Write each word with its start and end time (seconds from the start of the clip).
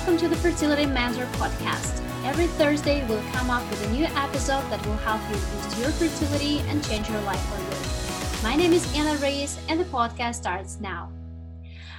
welcome 0.00 0.16
to 0.16 0.28
the 0.28 0.36
Fertility 0.36 0.86
Mentor 0.86 1.26
podcast. 1.32 2.02
Every 2.24 2.46
Thursday, 2.46 3.06
we'll 3.06 3.22
come 3.32 3.50
up 3.50 3.62
with 3.68 3.86
a 3.86 3.90
new 3.90 4.06
episode 4.06 4.62
that 4.70 4.84
will 4.86 4.96
help 4.96 5.20
you 5.28 5.34
boost 5.34 5.78
your 5.78 5.90
fertility 5.90 6.60
and 6.70 6.82
change 6.82 7.10
your 7.10 7.20
life 7.20 7.38
for 7.50 7.58
good. 7.58 8.42
My 8.42 8.56
name 8.56 8.72
is 8.72 8.90
Anna 8.96 9.14
Reyes, 9.18 9.58
and 9.68 9.78
the 9.78 9.84
podcast 9.84 10.36
starts 10.36 10.80
now. 10.80 11.12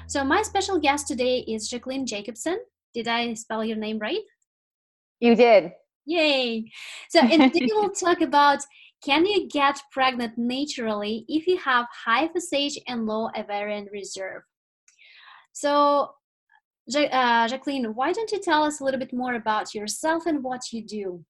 So, 0.07 0.23
my 0.23 0.41
special 0.41 0.79
guest 0.79 1.07
today 1.07 1.41
is 1.47 1.69
Jaclyn 1.69 2.07
Jacobsen. 2.07 2.57
Did 2.95 3.07
I 3.07 3.35
spell 3.35 3.63
your 3.63 3.77
name 3.77 3.99
right? 3.99 4.23
You 5.19 5.35
did. 5.35 5.71
Yay! 6.07 6.71
So, 7.11 7.19
in 7.19 7.51
today, 7.51 7.67
we'll 7.71 7.91
talk 7.91 8.21
about 8.21 8.61
can 9.05 9.27
you 9.27 9.47
get 9.47 9.79
pregnant 9.91 10.39
naturally 10.39 11.23
if 11.27 11.45
you 11.45 11.59
have 11.59 11.85
high 12.03 12.29
FSH 12.29 12.77
and 12.87 13.05
low 13.05 13.29
ovarian 13.37 13.89
reserve? 13.93 14.41
So, 15.53 16.15
uh, 16.95 17.47
Jaclyn, 17.47 17.93
why 17.93 18.11
don't 18.11 18.31
you 18.31 18.39
tell 18.39 18.63
us 18.63 18.79
a 18.79 18.83
little 18.83 18.99
bit 18.99 19.13
more 19.13 19.35
about 19.35 19.73
yourself 19.73 20.25
and 20.25 20.43
what 20.43 20.71
you 20.71 20.83
do? 20.83 21.23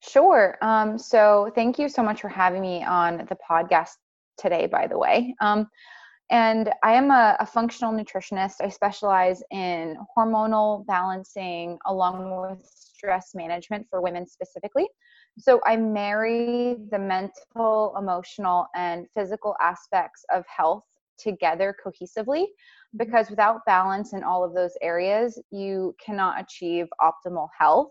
Sure. 0.00 0.58
Um, 0.62 0.98
so, 0.98 1.50
thank 1.54 1.78
you 1.78 1.88
so 1.88 2.02
much 2.02 2.20
for 2.20 2.28
having 2.28 2.60
me 2.60 2.84
on 2.84 3.18
the 3.28 3.36
podcast 3.50 3.92
today, 4.38 4.66
by 4.66 4.86
the 4.86 4.98
way. 4.98 5.34
Um, 5.40 5.68
and 6.30 6.70
I 6.82 6.94
am 6.94 7.10
a, 7.10 7.36
a, 7.40 7.46
functional 7.46 7.92
nutritionist. 7.92 8.54
I 8.62 8.68
specialize 8.68 9.42
in 9.50 9.96
hormonal 10.16 10.86
balancing 10.86 11.78
along 11.86 12.40
with 12.40 12.64
stress 12.64 13.32
management 13.34 13.86
for 13.90 14.00
women 14.00 14.26
specifically. 14.26 14.88
So 15.38 15.60
I 15.66 15.76
marry 15.76 16.76
the 16.90 16.98
mental, 16.98 17.94
emotional, 17.98 18.66
and 18.74 19.06
physical 19.14 19.56
aspects 19.60 20.24
of 20.32 20.44
health 20.46 20.84
together 21.22 21.74
cohesively 21.84 22.46
because 22.96 23.30
without 23.30 23.64
balance 23.66 24.12
in 24.12 24.22
all 24.22 24.44
of 24.44 24.54
those 24.54 24.74
areas, 24.82 25.40
you 25.50 25.94
cannot 26.04 26.40
achieve 26.40 26.88
optimal 27.00 27.48
health. 27.58 27.90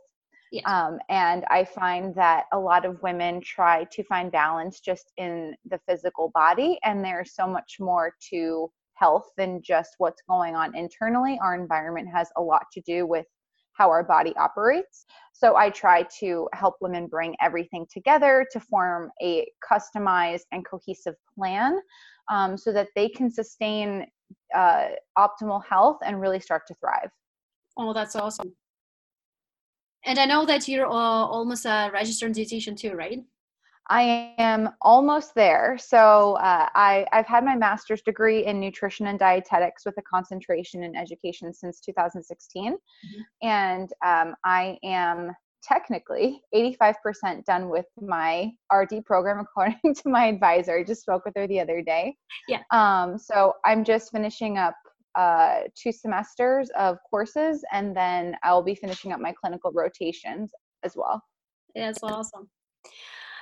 Um, 0.66 1.00
and 1.08 1.46
I 1.50 1.64
find 1.64 2.14
that 2.16 2.46
a 2.52 2.60
lot 2.60 2.86
of 2.86 3.02
women 3.02 3.42
try 3.42 3.86
to 3.86 4.04
find 4.04 4.32
balance 4.32 4.82
just 4.82 5.14
in 5.16 5.56
the 5.70 5.80
physical 5.88 6.30
body, 6.34 6.78
and 6.84 7.04
there's 7.04 7.34
so 7.34 7.48
much 7.48 7.78
more 7.80 8.14
to 8.32 8.70
health 8.96 9.32
than 9.38 9.62
just 9.64 9.96
what's 9.98 10.22
going 10.28 10.56
on 10.56 10.76
internally. 10.76 11.40
Our 11.42 11.56
environment 11.56 12.10
has 12.14 12.30
a 12.36 12.42
lot 12.42 12.66
to 12.74 12.82
do 12.82 13.08
with 13.08 13.26
how 13.74 13.90
our 13.90 14.04
body 14.04 14.36
operates. 14.36 15.06
So 15.34 15.56
I 15.56 15.70
try 15.70 16.06
to 16.20 16.48
help 16.54 16.76
women 16.82 17.08
bring 17.08 17.36
everything 17.42 17.88
together 17.92 18.46
to 18.52 18.60
form 18.60 19.10
a 19.24 19.50
customized 19.68 20.44
and 20.52 20.66
cohesive 20.66 21.16
plan 21.36 21.80
um, 22.30 22.58
so 22.58 22.72
that 22.74 22.88
they 22.96 23.10
can 23.10 23.30
sustain 23.30 24.06
uh, 24.56 24.90
optimal 25.18 25.64
health 25.64 26.00
and 26.06 26.20
really 26.20 26.40
start 26.40 26.64
to 26.68 26.76
thrive. 26.76 27.10
Oh, 27.78 27.94
that's 27.94 28.16
awesome. 28.16 28.56
And 30.06 30.20
I 30.20 30.26
know 30.26 30.46
that 30.46 30.68
you're 30.68 30.88
uh, 30.88 30.90
almost 30.90 31.66
a 31.66 31.90
registered 31.94 32.34
dietitian 32.34 32.78
too, 32.78 32.94
right? 32.94 33.24
I 33.90 34.34
am 34.38 34.70
almost 34.82 35.36
there. 35.36 35.78
So 35.80 36.36
uh, 36.36 36.70
I, 36.74 37.06
I've 37.12 37.28
had 37.28 37.44
my 37.44 37.56
master's 37.56 38.02
degree 38.02 38.46
in 38.46 38.60
nutrition 38.60 39.08
and 39.08 39.20
dietetics 39.20 39.86
with 39.86 39.98
a 39.98 40.02
concentration 40.04 40.84
in 40.84 40.96
education 40.96 41.54
since 41.54 41.82
2016. 41.82 42.74
Mm-hmm. 42.74 43.48
And 43.48 43.90
um, 44.06 44.36
I 44.46 44.78
am 44.84 45.34
technically 45.64 46.42
85% 46.54 47.46
done 47.46 47.70
with 47.70 47.86
my 48.00 48.52
RD 48.74 49.06
program 49.06 49.40
according 49.42 49.96
to 49.96 50.10
my 50.10 50.26
advisor. 50.26 50.78
I 50.78 50.84
just 50.84 51.02
spoke 51.02 51.26
with 51.26 51.36
her 51.36 51.48
the 51.48 51.60
other 51.60 51.82
day. 51.82 52.16
Yeah. 52.48 52.62
Um, 52.72 53.18
so 53.18 53.54
I'm 53.66 53.84
just 53.84 54.12
finishing 54.12 54.58
up 54.58 54.76
uh, 55.16 55.62
two 55.76 55.92
semesters 55.92 56.70
of 56.78 56.98
courses 57.10 57.64
and 57.72 57.96
then 57.96 58.36
I'll 58.44 58.64
be 58.64 58.76
finishing 58.76 59.12
up 59.12 59.20
my 59.20 59.34
clinical 59.34 59.72
rotations 59.74 60.52
as 60.84 60.94
well. 60.96 61.22
That's 61.76 62.00
awesome. 62.04 62.50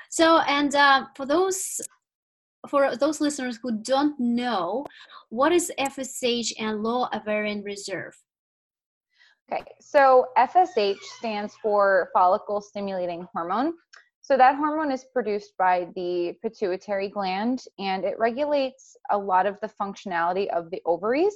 So, 0.09 0.39
and 0.39 0.73
uh, 0.75 1.05
for 1.15 1.25
those 1.25 1.79
for 2.67 2.95
those 2.97 3.21
listeners 3.21 3.57
who 3.61 3.79
don't 3.81 4.19
know, 4.19 4.85
what 5.29 5.51
is 5.53 5.71
FSH 5.79 6.51
and 6.59 6.83
low 6.83 7.07
ovarian 7.13 7.63
reserve? 7.63 8.13
Okay, 9.51 9.63
so 9.81 10.27
FSH 10.37 11.01
stands 11.17 11.55
for 11.55 12.09
follicle 12.13 12.61
stimulating 12.61 13.27
hormone. 13.33 13.73
So 14.21 14.37
that 14.37 14.55
hormone 14.55 14.91
is 14.91 15.05
produced 15.11 15.53
by 15.57 15.87
the 15.95 16.35
pituitary 16.43 17.09
gland 17.09 17.63
and 17.79 18.03
it 18.05 18.19
regulates 18.19 18.95
a 19.09 19.17
lot 19.17 19.47
of 19.47 19.57
the 19.61 19.69
functionality 19.81 20.49
of 20.49 20.69
the 20.69 20.83
ovaries, 20.85 21.33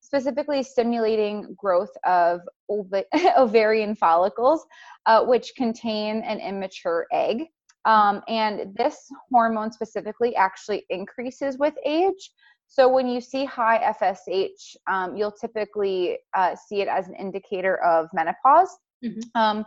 specifically 0.00 0.62
stimulating 0.62 1.54
growth 1.58 1.90
of 2.06 2.40
ov- 2.70 3.04
ovarian 3.36 3.94
follicles, 3.94 4.64
uh, 5.04 5.22
which 5.22 5.52
contain 5.54 6.22
an 6.22 6.40
immature 6.40 7.06
egg. 7.12 7.44
Um, 7.84 8.22
and 8.26 8.74
this 8.74 8.96
hormone 9.30 9.70
specifically 9.70 10.34
actually 10.34 10.86
increases 10.88 11.58
with 11.58 11.74
age. 11.84 12.30
So 12.70 12.88
when 12.88 13.08
you 13.08 13.20
see 13.20 13.44
high 13.44 13.94
FSH, 14.00 14.76
um, 14.86 15.16
you'll 15.16 15.32
typically 15.32 16.18
uh, 16.36 16.54
see 16.54 16.80
it 16.80 16.86
as 16.86 17.08
an 17.08 17.16
indicator 17.16 17.82
of 17.82 18.06
menopause. 18.14 18.78
Mm-hmm. 19.04 19.20
Um, 19.34 19.64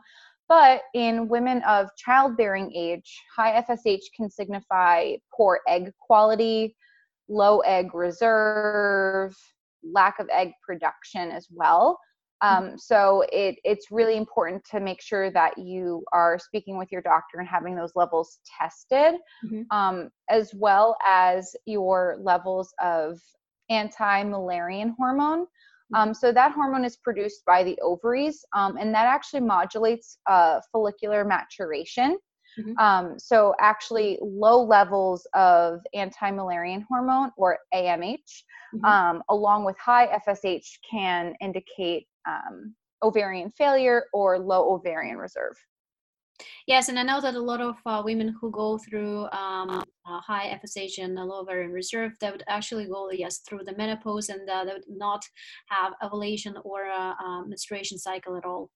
but 0.47 0.83
in 0.93 1.27
women 1.27 1.61
of 1.63 1.89
childbearing 1.97 2.71
age, 2.73 3.21
high 3.35 3.61
FSH 3.61 4.03
can 4.15 4.29
signify 4.29 5.15
poor 5.35 5.59
egg 5.67 5.91
quality, 5.99 6.77
low 7.27 7.59
egg 7.59 7.93
reserve, 7.93 9.35
lack 9.83 10.19
of 10.19 10.29
egg 10.31 10.53
production 10.65 11.29
as 11.29 11.47
well. 11.51 11.99
Um, 12.43 12.77
so 12.77 13.23
it, 13.31 13.55
it's 13.63 13.89
really 13.89 14.17
important 14.17 14.63
to 14.65 14.81
make 14.81 15.01
sure 15.01 15.31
that 15.31 15.57
you 15.57 16.03
are 16.11 16.37
speaking 16.37 16.77
with 16.77 16.91
your 16.91 17.01
doctor 17.01 17.39
and 17.39 17.47
having 17.47 17.73
those 17.73 17.93
levels 17.95 18.39
tested, 18.59 19.19
mm-hmm. 19.45 19.61
um, 19.71 20.09
as 20.29 20.53
well 20.53 20.97
as 21.07 21.55
your 21.65 22.17
levels 22.19 22.73
of 22.83 23.17
anti-Müllerian 23.69 24.93
hormone. 24.97 25.43
Mm-hmm. 25.43 25.95
Um, 25.95 26.13
so 26.13 26.33
that 26.33 26.51
hormone 26.51 26.83
is 26.83 26.97
produced 26.97 27.45
by 27.45 27.63
the 27.63 27.79
ovaries, 27.81 28.43
um, 28.53 28.75
and 28.77 28.93
that 28.93 29.07
actually 29.07 29.41
modulates 29.41 30.17
uh, 30.29 30.59
follicular 30.71 31.23
maturation. 31.23 32.17
Mm-hmm. 32.59 32.77
Um, 32.77 33.17
so 33.17 33.55
actually, 33.61 34.19
low 34.21 34.61
levels 34.61 35.25
of 35.33 35.79
anti-Müllerian 35.93 36.83
hormone 36.89 37.31
or 37.37 37.57
AMH, 37.73 38.17
mm-hmm. 38.75 38.85
um, 38.85 39.23
along 39.29 39.63
with 39.63 39.77
high 39.77 40.19
FSH, 40.27 40.67
can 40.89 41.35
indicate 41.41 42.05
um, 42.27 42.75
ovarian 43.01 43.51
failure 43.51 44.05
or 44.13 44.39
low 44.39 44.73
ovarian 44.73 45.17
reserve. 45.17 45.55
Yes, 46.65 46.89
and 46.89 46.97
I 46.97 47.03
know 47.03 47.21
that 47.21 47.35
a 47.35 47.39
lot 47.39 47.61
of 47.61 47.75
uh, 47.85 48.01
women 48.03 48.35
who 48.39 48.49
go 48.49 48.77
through 48.77 49.25
um, 49.31 49.83
high 50.05 50.59
FSH 50.63 50.97
and 50.97 51.15
low 51.15 51.41
ovarian 51.41 51.71
reserve, 51.71 52.13
they 52.19 52.31
would 52.31 52.43
actually 52.47 52.85
go 52.85 53.11
yes 53.11 53.39
through 53.39 53.63
the 53.65 53.75
menopause, 53.77 54.29
and 54.29 54.49
uh, 54.49 54.65
they 54.65 54.73
would 54.73 54.83
not 54.87 55.23
have 55.67 55.93
ovulation 56.03 56.55
or 56.63 56.85
a, 56.85 57.15
a 57.23 57.43
menstruation 57.47 57.97
cycle 57.97 58.35
at 58.35 58.45
all. 58.45 58.69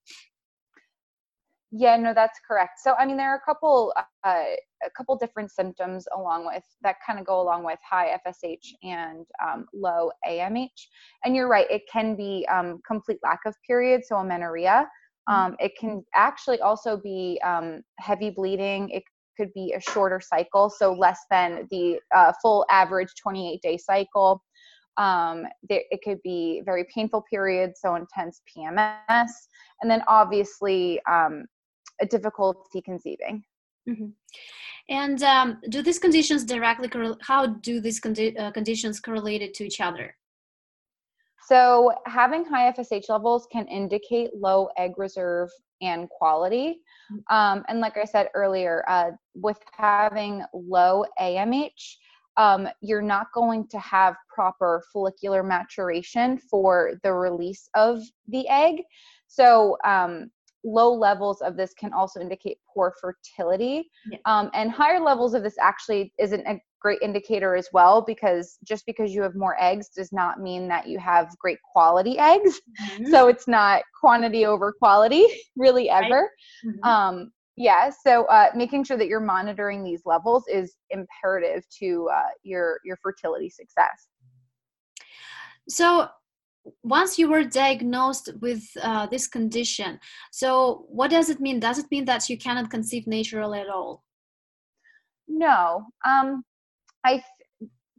Yeah, 1.70 1.96
no, 1.96 2.14
that's 2.14 2.40
correct. 2.46 2.78
So, 2.82 2.94
I 2.98 3.04
mean, 3.04 3.18
there 3.18 3.30
are 3.30 3.36
a 3.36 3.44
couple, 3.44 3.92
uh, 4.24 4.42
a 4.84 4.90
couple 4.96 5.16
different 5.16 5.50
symptoms 5.50 6.06
along 6.16 6.46
with 6.46 6.62
that 6.82 6.96
kind 7.06 7.18
of 7.18 7.26
go 7.26 7.42
along 7.42 7.62
with 7.62 7.78
high 7.88 8.18
FSH 8.26 8.72
and 8.82 9.26
um, 9.44 9.66
low 9.74 10.10
AMH. 10.26 10.68
And 11.24 11.36
you're 11.36 11.48
right, 11.48 11.66
it 11.70 11.82
can 11.92 12.16
be 12.16 12.46
um, 12.50 12.80
complete 12.86 13.18
lack 13.22 13.40
of 13.44 13.54
period, 13.66 14.02
so 14.06 14.16
amenorrhea. 14.16 14.88
Mm-hmm. 15.28 15.34
Um, 15.34 15.56
it 15.60 15.72
can 15.78 16.02
actually 16.14 16.58
also 16.60 16.96
be 16.96 17.38
um, 17.44 17.82
heavy 17.98 18.30
bleeding. 18.30 18.88
It 18.88 19.02
could 19.36 19.52
be 19.52 19.74
a 19.76 19.80
shorter 19.92 20.20
cycle, 20.20 20.70
so 20.70 20.94
less 20.94 21.20
than 21.30 21.68
the 21.70 21.98
uh, 22.16 22.32
full 22.40 22.64
average 22.70 23.10
28 23.20 23.60
day 23.60 23.76
cycle. 23.76 24.42
Um, 24.96 25.44
there, 25.68 25.82
it 25.90 26.00
could 26.02 26.20
be 26.24 26.62
very 26.64 26.84
painful 26.92 27.24
periods, 27.30 27.80
so 27.80 27.94
intense 27.94 28.40
PMS, 28.48 29.28
and 29.80 29.88
then 29.88 30.02
obviously 30.08 31.00
um, 31.08 31.44
a 32.00 32.06
difficulty 32.06 32.80
conceiving. 32.82 33.44
Mm-hmm. 33.88 34.08
And 34.90 35.22
um, 35.22 35.58
do 35.68 35.82
these 35.82 35.98
conditions 35.98 36.44
directly, 36.44 36.88
how 37.20 37.46
do 37.46 37.80
these 37.80 38.00
condi- 38.00 38.38
uh, 38.38 38.50
conditions 38.52 39.00
correlated 39.00 39.54
to 39.54 39.64
each 39.64 39.80
other? 39.80 40.14
So, 41.46 41.92
having 42.06 42.44
high 42.44 42.70
FSH 42.72 43.08
levels 43.08 43.46
can 43.50 43.66
indicate 43.68 44.30
low 44.34 44.68
egg 44.76 44.98
reserve 44.98 45.48
and 45.80 46.08
quality. 46.10 46.80
Mm-hmm. 47.10 47.34
Um, 47.34 47.64
and 47.68 47.80
like 47.80 47.96
I 47.96 48.04
said 48.04 48.28
earlier, 48.34 48.84
uh, 48.86 49.12
with 49.34 49.58
having 49.72 50.42
low 50.52 51.06
AMH, 51.18 51.96
um, 52.36 52.68
you're 52.80 53.02
not 53.02 53.28
going 53.34 53.66
to 53.68 53.78
have 53.78 54.14
proper 54.28 54.82
follicular 54.92 55.42
maturation 55.42 56.38
for 56.38 56.92
the 57.02 57.12
release 57.12 57.68
of 57.74 58.02
the 58.28 58.46
egg. 58.48 58.82
So, 59.26 59.76
um, 59.84 60.30
low 60.68 60.92
levels 60.92 61.40
of 61.40 61.56
this 61.56 61.74
can 61.74 61.92
also 61.92 62.20
indicate 62.20 62.58
poor 62.72 62.94
fertility. 63.00 63.90
Yeah. 64.10 64.18
Um, 64.24 64.50
and 64.54 64.70
higher 64.70 65.00
levels 65.00 65.34
of 65.34 65.42
this 65.42 65.56
actually 65.60 66.12
isn't 66.18 66.46
a 66.46 66.60
great 66.80 67.00
indicator 67.02 67.56
as 67.56 67.68
well 67.72 68.02
because 68.02 68.58
just 68.64 68.86
because 68.86 69.12
you 69.12 69.22
have 69.22 69.34
more 69.34 69.56
eggs 69.60 69.88
does 69.88 70.12
not 70.12 70.40
mean 70.40 70.68
that 70.68 70.86
you 70.86 70.98
have 70.98 71.36
great 71.38 71.58
quality 71.72 72.18
eggs. 72.18 72.60
Mm-hmm. 72.78 73.10
So 73.10 73.26
it's 73.26 73.48
not 73.48 73.82
quantity 74.00 74.46
over 74.46 74.72
quality 74.72 75.26
really 75.56 75.90
ever. 75.90 76.30
Right. 76.64 76.74
Mm-hmm. 76.74 76.88
Um, 76.88 77.32
yeah, 77.56 77.90
so 77.90 78.24
uh, 78.26 78.50
making 78.54 78.84
sure 78.84 78.96
that 78.96 79.08
you're 79.08 79.18
monitoring 79.18 79.82
these 79.82 80.02
levels 80.04 80.44
is 80.46 80.76
imperative 80.90 81.64
to 81.80 82.08
uh, 82.14 82.28
your 82.44 82.78
your 82.84 82.96
fertility 83.02 83.50
success. 83.50 84.06
So 85.68 86.08
once 86.82 87.18
you 87.18 87.28
were 87.28 87.44
diagnosed 87.44 88.30
with 88.40 88.62
uh, 88.82 89.06
this 89.06 89.26
condition 89.26 89.98
so 90.32 90.86
what 90.88 91.10
does 91.10 91.30
it 91.30 91.40
mean? 91.40 91.60
Does 91.60 91.78
it 91.78 91.86
mean 91.90 92.04
that 92.06 92.28
you 92.28 92.38
cannot 92.38 92.70
conceive 92.70 93.06
naturally 93.06 93.60
at 93.60 93.68
all? 93.68 94.04
No. 95.26 95.86
Um, 96.06 96.44
i 97.04 97.22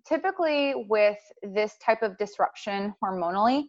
typically 0.07 0.73
with 0.89 1.19
this 1.43 1.77
type 1.85 2.01
of 2.01 2.17
disruption 2.17 2.93
hormonally 3.03 3.65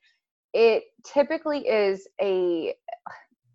it 0.55 0.85
typically 1.05 1.61
is 1.69 2.08
a 2.20 2.75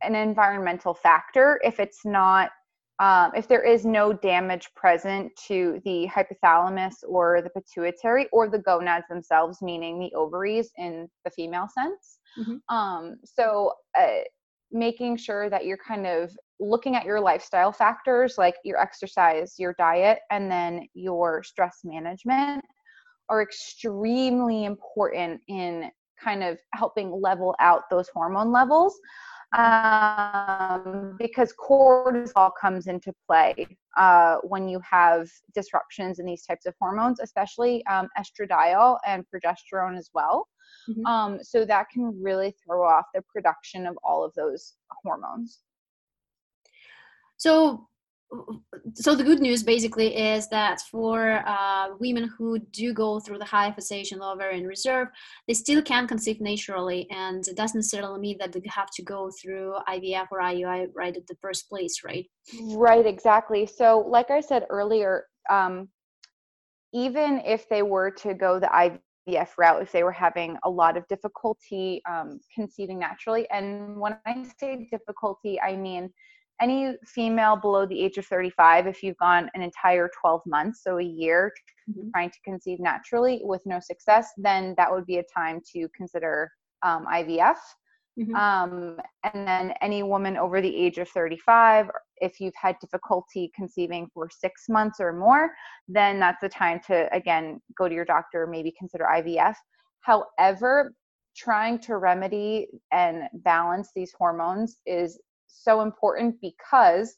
an 0.01 0.15
environmental 0.15 0.93
factor 0.93 1.59
if 1.63 1.79
it's 1.79 2.05
not 2.05 2.51
um, 2.99 3.31
if 3.35 3.47
there 3.47 3.63
is 3.63 3.85
no 3.85 4.13
damage 4.13 4.69
present 4.75 5.31
to 5.47 5.81
the 5.83 6.07
hypothalamus 6.07 6.95
or 7.07 7.41
the 7.41 7.49
pituitary 7.49 8.27
or 8.31 8.47
the 8.47 8.59
gonads 8.59 9.05
themselves, 9.09 9.61
meaning 9.61 9.99
the 9.99 10.13
ovaries 10.15 10.71
in 10.77 11.09
the 11.25 11.31
female 11.31 11.67
sense. 11.67 12.19
Mm-hmm. 12.39 12.75
Um, 12.75 13.15
so, 13.25 13.73
uh, 13.97 14.23
making 14.71 15.15
sure 15.15 15.49
that 15.49 15.65
you're 15.65 15.77
kind 15.77 16.07
of 16.07 16.35
looking 16.59 16.95
at 16.95 17.05
your 17.05 17.19
lifestyle 17.19 17.71
factors 17.71 18.35
like 18.37 18.55
your 18.63 18.79
exercise, 18.79 19.55
your 19.57 19.75
diet, 19.77 20.19
and 20.31 20.51
then 20.51 20.87
your 20.93 21.43
stress 21.43 21.79
management 21.83 22.63
are 23.29 23.41
extremely 23.41 24.65
important 24.65 25.41
in 25.47 25.89
kind 26.21 26.43
of 26.43 26.57
helping 26.73 27.11
level 27.11 27.55
out 27.59 27.83
those 27.89 28.09
hormone 28.13 28.51
levels 28.51 28.97
um, 29.55 31.15
because 31.17 31.53
cortisol 31.53 32.51
comes 32.59 32.87
into 32.87 33.13
play 33.25 33.67
uh, 33.97 34.37
when 34.43 34.67
you 34.67 34.79
have 34.89 35.29
disruptions 35.53 36.19
in 36.19 36.25
these 36.25 36.43
types 36.43 36.65
of 36.65 36.73
hormones, 36.79 37.19
especially 37.19 37.85
um, 37.87 38.09
estradiol 38.19 38.97
and 39.07 39.23
progesterone 39.33 39.97
as 39.97 40.09
well. 40.13 40.47
Mm-hmm. 40.89 41.05
Um, 41.05 41.39
so 41.41 41.65
that 41.65 41.89
can 41.89 42.13
really 42.21 42.53
throw 42.63 42.83
off 42.83 43.05
the 43.13 43.21
production 43.21 43.87
of 43.87 43.97
all 44.03 44.23
of 44.23 44.33
those 44.35 44.73
hormones. 45.03 45.59
So, 47.37 47.87
so 48.93 49.15
the 49.15 49.23
good 49.23 49.39
news 49.39 49.63
basically 49.63 50.15
is 50.15 50.47
that 50.49 50.81
for 50.91 51.43
uh, 51.47 51.89
women 51.99 52.29
who 52.37 52.59
do 52.59 52.93
go 52.93 53.19
through 53.19 53.39
the 53.39 53.45
high 53.45 53.73
and 53.75 54.19
low 54.19 54.33
ovarian 54.33 54.65
reserve, 54.65 55.07
they 55.47 55.53
still 55.53 55.81
can 55.81 56.07
conceive 56.07 56.41
naturally, 56.41 57.07
and 57.11 57.47
it 57.47 57.55
doesn't 57.55 57.79
necessarily 57.79 58.19
mean 58.19 58.37
that 58.39 58.51
they 58.51 58.61
have 58.67 58.89
to 58.95 59.03
go 59.03 59.31
through 59.41 59.75
IVF 59.87 60.27
or 60.31 60.39
IUI 60.39 60.87
right 60.95 61.15
at 61.15 61.27
the 61.27 61.35
first 61.41 61.69
place, 61.69 62.01
right? 62.03 62.25
Right, 62.71 63.05
exactly. 63.05 63.65
So, 63.65 63.99
like 64.07 64.31
I 64.31 64.41
said 64.41 64.65
earlier, 64.69 65.25
um, 65.49 65.89
even 66.93 67.41
if 67.45 67.67
they 67.69 67.81
were 67.81 68.11
to 68.11 68.33
go 68.33 68.59
the 68.59 68.99
IVF 69.27 69.49
route, 69.57 69.81
if 69.81 69.91
they 69.91 70.03
were 70.03 70.11
having 70.11 70.57
a 70.63 70.69
lot 70.69 70.97
of 70.97 71.07
difficulty 71.07 72.01
um, 72.09 72.39
conceiving 72.53 72.99
naturally, 72.99 73.47
and 73.51 73.97
when 73.97 74.17
I 74.25 74.45
say 74.59 74.87
difficulty, 74.91 75.59
I 75.59 75.75
mean 75.75 76.11
any 76.61 76.95
female 77.05 77.55
below 77.55 77.85
the 77.85 78.01
age 78.01 78.17
of 78.17 78.25
35, 78.25 78.87
if 78.87 79.03
you've 79.03 79.17
gone 79.17 79.49
an 79.53 79.61
entire 79.61 80.09
12 80.21 80.41
months, 80.45 80.83
so 80.83 80.99
a 80.99 81.03
year, 81.03 81.51
mm-hmm. 81.89 82.09
trying 82.11 82.29
to 82.29 82.37
conceive 82.43 82.79
naturally 82.79 83.41
with 83.43 83.61
no 83.65 83.79
success, 83.79 84.31
then 84.37 84.73
that 84.77 84.91
would 84.91 85.05
be 85.05 85.17
a 85.17 85.23
time 85.23 85.61
to 85.73 85.87
consider 85.95 86.51
um, 86.83 87.05
IVF. 87.11 87.57
Mm-hmm. 88.19 88.35
Um, 88.35 88.97
and 89.25 89.45
then 89.47 89.73
any 89.81 90.01
woman 90.01 90.37
over 90.37 90.61
the 90.61 90.73
age 90.73 90.97
of 90.99 91.09
35, 91.09 91.89
if 92.21 92.39
you've 92.39 92.55
had 92.55 92.77
difficulty 92.79 93.51
conceiving 93.53 94.07
for 94.13 94.29
six 94.29 94.69
months 94.69 95.01
or 95.01 95.11
more, 95.11 95.51
then 95.89 96.19
that's 96.19 96.39
the 96.41 96.47
time 96.47 96.79
to 96.87 97.13
again 97.13 97.59
go 97.77 97.89
to 97.89 97.93
your 97.93 98.05
doctor, 98.05 98.47
maybe 98.47 98.73
consider 98.79 99.03
IVF. 99.03 99.55
However, 99.99 100.93
trying 101.35 101.79
to 101.79 101.97
remedy 101.97 102.67
and 102.93 103.23
balance 103.33 103.89
these 103.93 104.13
hormones 104.17 104.77
is 104.85 105.19
so 105.63 105.81
important 105.81 106.35
because 106.41 107.15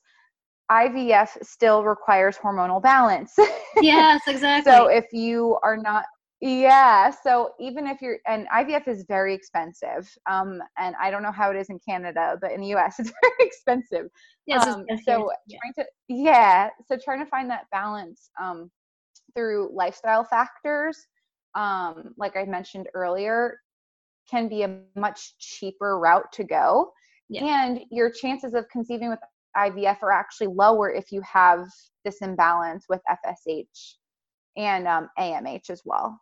IVF 0.72 1.44
still 1.44 1.84
requires 1.84 2.38
hormonal 2.38 2.82
balance. 2.82 3.36
Yes, 3.80 4.24
exactly. 4.28 4.72
so 4.72 4.88
if 4.88 5.06
you 5.14 5.60
are 5.62 5.78
not 5.78 6.06
yeah, 6.42 7.12
so 7.12 7.52
even 7.60 7.86
if 7.86 8.02
you're 8.02 8.18
and 8.28 8.48
IVF 8.50 8.88
is 8.88 9.06
very 9.08 9.36
expensive. 9.36 10.12
Um 10.28 10.64
and 10.80 10.96
I 11.00 11.12
don't 11.12 11.22
know 11.22 11.32
how 11.32 11.52
it 11.52 11.58
is 11.58 11.70
in 11.70 11.80
Canada, 11.88 12.38
but 12.42 12.52
in 12.52 12.62
the 12.62 12.74
US 12.76 12.96
it's 13.00 13.12
very 13.22 13.48
expensive. 13.48 14.08
Yes, 14.48 14.66
um, 14.66 14.86
so 15.06 15.32
yeah. 15.46 15.60
trying 15.62 15.74
to 15.76 15.86
yeah, 16.10 16.70
so 16.88 16.98
trying 16.98 17.24
to 17.24 17.30
find 17.30 17.48
that 17.52 17.66
balance 17.72 18.32
um 18.42 18.72
through 19.36 19.70
lifestyle 19.74 20.24
factors 20.24 20.98
um 21.54 22.16
like 22.18 22.36
I 22.36 22.46
mentioned 22.46 22.88
earlier 22.96 23.60
can 24.28 24.48
be 24.48 24.64
a 24.64 24.80
much 24.96 25.38
cheaper 25.38 26.00
route 26.00 26.32
to 26.34 26.44
go 26.44 26.92
yeah. 27.30 27.66
and 27.66 27.82
your 27.92 28.10
chances 28.10 28.54
of 28.54 28.68
conceiving 28.70 29.10
with 29.10 29.20
IVF 29.56 30.02
are 30.04 30.12
actually 30.12 30.48
lower 30.48 30.92
if 30.92 31.12
you 31.12 31.22
have 31.22 31.68
this 32.06 32.22
imbalance 32.22 32.86
with 32.90 33.02
FSH 33.10 33.96
and 34.56 34.88
um, 34.88 35.10
AMH 35.20 35.70
as 35.70 35.82
well. 35.86 36.20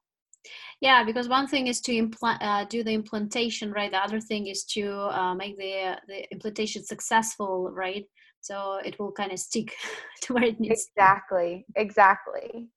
Yeah, 0.80 1.04
because 1.04 1.28
one 1.28 1.48
thing 1.48 1.68
is 1.68 1.82
to 1.82 1.96
implant, 1.96 2.42
uh, 2.44 2.66
do 2.66 2.84
the 2.84 2.92
implantation, 2.92 3.72
right? 3.72 3.92
The 3.92 3.98
other 3.98 4.20
thing 4.20 4.48
is 4.48 4.64
to 4.66 4.92
uh, 4.92 5.34
make 5.34 5.58
the 5.58 5.98
the 6.08 6.32
implantation 6.32 6.84
successful, 6.84 7.72
right? 7.72 8.06
So 8.42 8.80
it 8.86 9.00
will 9.00 9.12
kind 9.12 9.32
of 9.32 9.40
stick 9.40 9.74
to 10.22 10.34
where 10.34 10.44
it 10.44 10.60
needs. 10.60 10.88
Exactly. 10.96 11.66
Exactly. 11.76 12.68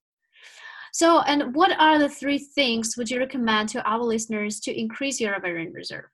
So, 0.95 1.21
and 1.21 1.55
what 1.55 1.79
are 1.79 1.99
the 1.99 2.09
three 2.09 2.39
things 2.39 2.95
would 2.97 3.11
you 3.11 3.19
recommend 3.19 3.69
to 3.71 3.83
our 3.83 4.03
listeners 4.03 4.61
to 4.61 4.73
increase 4.73 5.21
your 5.21 5.37
ovarian 5.37 5.73
reserve? 5.73 6.07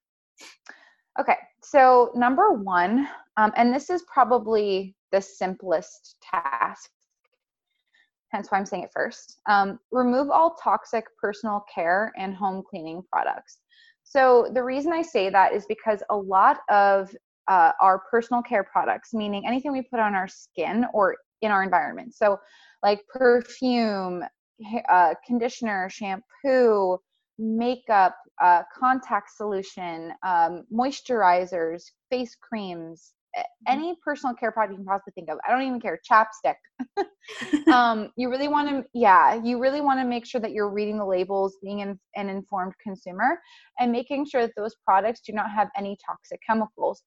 Okay, 1.19 1.37
so 1.63 2.11
number 2.17 2.51
one, 2.51 3.09
um, 3.37 3.53
and 3.57 3.73
this 3.73 3.89
is 3.89 4.03
probably 4.13 4.97
the 5.13 5.21
simplest 5.21 6.17
task, 6.21 6.91
hence 8.31 8.51
why 8.51 8.59
I'm 8.59 8.67
saying 8.67 8.83
it 8.83 8.91
first. 8.93 9.39
Um, 9.49 9.79
remove 9.93 10.31
all 10.31 10.57
toxic 10.61 11.05
personal 11.21 11.65
care 11.73 12.13
and 12.19 12.35
home 12.35 12.65
cleaning 12.69 13.03
products. 13.13 13.59
So 14.03 14.51
the 14.53 14.63
reason 14.63 14.93
I 14.93 15.03
say 15.03 15.31
that 15.31 15.53
is 15.53 15.67
because 15.67 16.03
a 16.11 16.17
lot 16.17 16.59
of 16.69 17.15
uh, 17.47 17.73
our 17.81 18.03
personal 18.11 18.43
care 18.43 18.65
products, 18.65 19.15
meaning 19.15 19.47
anything 19.47 19.71
we 19.71 19.83
put 19.83 20.01
on 20.01 20.17
our 20.17 20.27
skin 20.27 20.85
or 20.93 21.17
in 21.43 21.53
our 21.53 21.63
environment, 21.63 22.15
so 22.15 22.39
like 22.83 23.01
perfume, 23.09 24.25
uh, 24.89 25.15
conditioner, 25.27 25.89
shampoo, 25.91 26.99
makeup, 27.38 28.17
uh, 28.43 28.62
contact 28.76 29.31
solution, 29.36 30.12
um, 30.26 30.64
moisturizers, 30.72 31.82
face 32.10 32.36
creams, 32.41 33.12
mm-hmm. 33.36 33.72
any 33.72 33.96
personal 34.05 34.34
care 34.34 34.53
product 34.53 34.72
you 34.72 34.76
can 34.79 34.86
possibly 34.86 35.12
think 35.14 35.31
of. 35.31 35.38
I 35.46 35.53
don't 35.53 35.62
even 35.62 35.81
care. 35.81 35.98
Chapstick. 36.10 36.56
um, 37.72 38.10
you 38.17 38.31
really 38.31 38.48
want 38.48 38.69
to, 38.69 38.84
yeah, 38.93 39.41
you 39.43 39.60
really 39.60 39.81
want 39.81 40.00
to 40.00 40.05
make 40.05 40.26
sure 40.26 40.41
that 40.41 40.53
you're 40.53 40.70
reading 40.70 40.98
the 40.98 41.06
labels, 41.06 41.56
being 41.62 41.82
an, 41.82 41.98
an 42.17 42.29
informed 42.29 42.74
consumer, 42.82 43.41
and 43.79 43.91
making 43.91 44.26
sure 44.26 44.43
that 44.43 44.55
those 44.56 44.74
products 44.84 45.20
do 45.26 45.32
not 45.32 45.50
have 45.50 45.69
any 45.76 45.96
toxic 46.06 46.41
chemicals. 46.46 47.03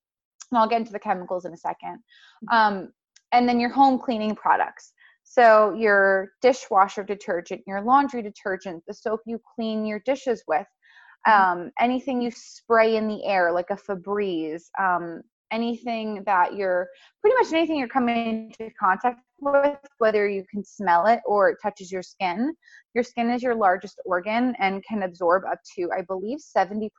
And 0.51 0.57
I'll 0.57 0.67
get 0.67 0.79
into 0.81 0.93
the 0.93 0.99
chemicals 0.99 1.45
in 1.45 1.53
a 1.53 1.57
second. 1.57 1.99
Mm-hmm. 2.49 2.55
Um, 2.55 2.89
and 3.31 3.47
then 3.47 3.59
your 3.59 3.69
home 3.69 3.99
cleaning 3.99 4.35
products. 4.35 4.93
So, 5.29 5.73
your 5.73 6.29
dishwasher 6.41 7.03
detergent, 7.03 7.61
your 7.67 7.81
laundry 7.81 8.21
detergent, 8.21 8.83
the 8.87 8.93
soap 8.93 9.21
you 9.25 9.39
clean 9.55 9.85
your 9.85 9.99
dishes 9.99 10.43
with, 10.47 10.65
mm-hmm. 11.27 11.59
um, 11.61 11.71
anything 11.79 12.21
you 12.21 12.31
spray 12.31 12.95
in 12.95 13.07
the 13.07 13.25
air, 13.25 13.51
like 13.51 13.69
a 13.69 13.75
Febreze, 13.75 14.63
um, 14.79 15.21
anything 15.51 16.23
that 16.25 16.55
you're 16.55 16.87
pretty 17.21 17.35
much 17.35 17.53
anything 17.53 17.77
you're 17.77 17.87
coming 17.87 18.51
into 18.59 18.71
contact 18.79 19.21
with, 19.39 19.77
whether 19.99 20.27
you 20.27 20.43
can 20.49 20.63
smell 20.63 21.05
it 21.07 21.19
or 21.25 21.49
it 21.49 21.57
touches 21.61 21.91
your 21.91 22.01
skin. 22.01 22.53
Your 22.93 23.03
skin 23.03 23.29
is 23.29 23.43
your 23.43 23.55
largest 23.55 23.99
organ 24.05 24.55
and 24.59 24.83
can 24.83 25.03
absorb 25.03 25.43
up 25.45 25.59
to, 25.75 25.89
I 25.95 26.01
believe, 26.01 26.39
70% 26.39 26.89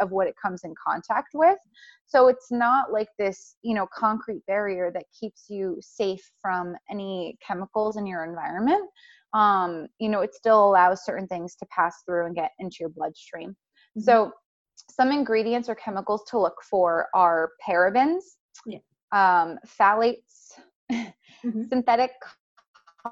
of 0.00 0.10
what 0.10 0.26
it 0.26 0.34
comes 0.42 0.64
in 0.64 0.74
contact 0.86 1.28
with. 1.34 1.58
So 2.06 2.28
it's 2.28 2.50
not 2.50 2.92
like 2.92 3.08
this, 3.18 3.56
you 3.62 3.74
know, 3.74 3.86
concrete 3.96 4.44
barrier 4.46 4.90
that 4.92 5.04
keeps 5.18 5.46
you 5.48 5.78
safe 5.80 6.22
from 6.40 6.74
any 6.90 7.38
chemicals 7.46 7.96
in 7.96 8.06
your 8.06 8.24
environment. 8.24 8.88
Um, 9.32 9.86
you 9.98 10.10
know, 10.10 10.20
it 10.20 10.34
still 10.34 10.68
allows 10.68 11.04
certain 11.04 11.26
things 11.26 11.56
to 11.56 11.66
pass 11.70 12.02
through 12.04 12.26
and 12.26 12.34
get 12.34 12.50
into 12.58 12.76
your 12.80 12.90
bloodstream. 12.90 13.50
Mm-hmm. 13.50 14.02
So 14.02 14.32
some 14.94 15.10
ingredients 15.10 15.68
or 15.68 15.74
chemicals 15.74 16.22
to 16.28 16.38
look 16.38 16.56
for 16.62 17.08
are 17.14 17.52
parabens, 17.66 18.22
yeah. 18.66 18.78
um, 19.12 19.58
phthalates, 19.66 20.52
mm-hmm. 20.92 21.62
synthetic 21.68 22.12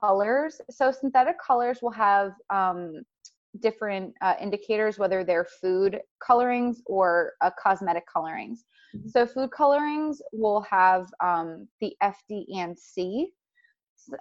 colors. 0.01 0.61
So 0.71 0.93
synthetic 0.93 1.37
colors 1.41 1.79
will 1.83 1.91
have 1.93 2.33
um, 2.51 3.03
different 3.61 4.15
uh, 4.21 4.35
indicators, 4.41 4.99
whether 4.99 5.25
they're 5.25 5.47
food 5.61 6.01
colorings 6.23 6.83
or 6.87 7.33
uh, 7.41 7.51
cosmetic 7.61 8.05
colorings. 8.13 8.65
Mm-hmm. 8.95 9.09
So 9.09 9.27
food 9.27 9.51
colorings 9.51 10.21
will 10.33 10.61
have 10.63 11.07
um, 11.21 11.67
the 11.81 11.95
FD 12.03 12.45
and 12.57 12.79
C 12.79 13.33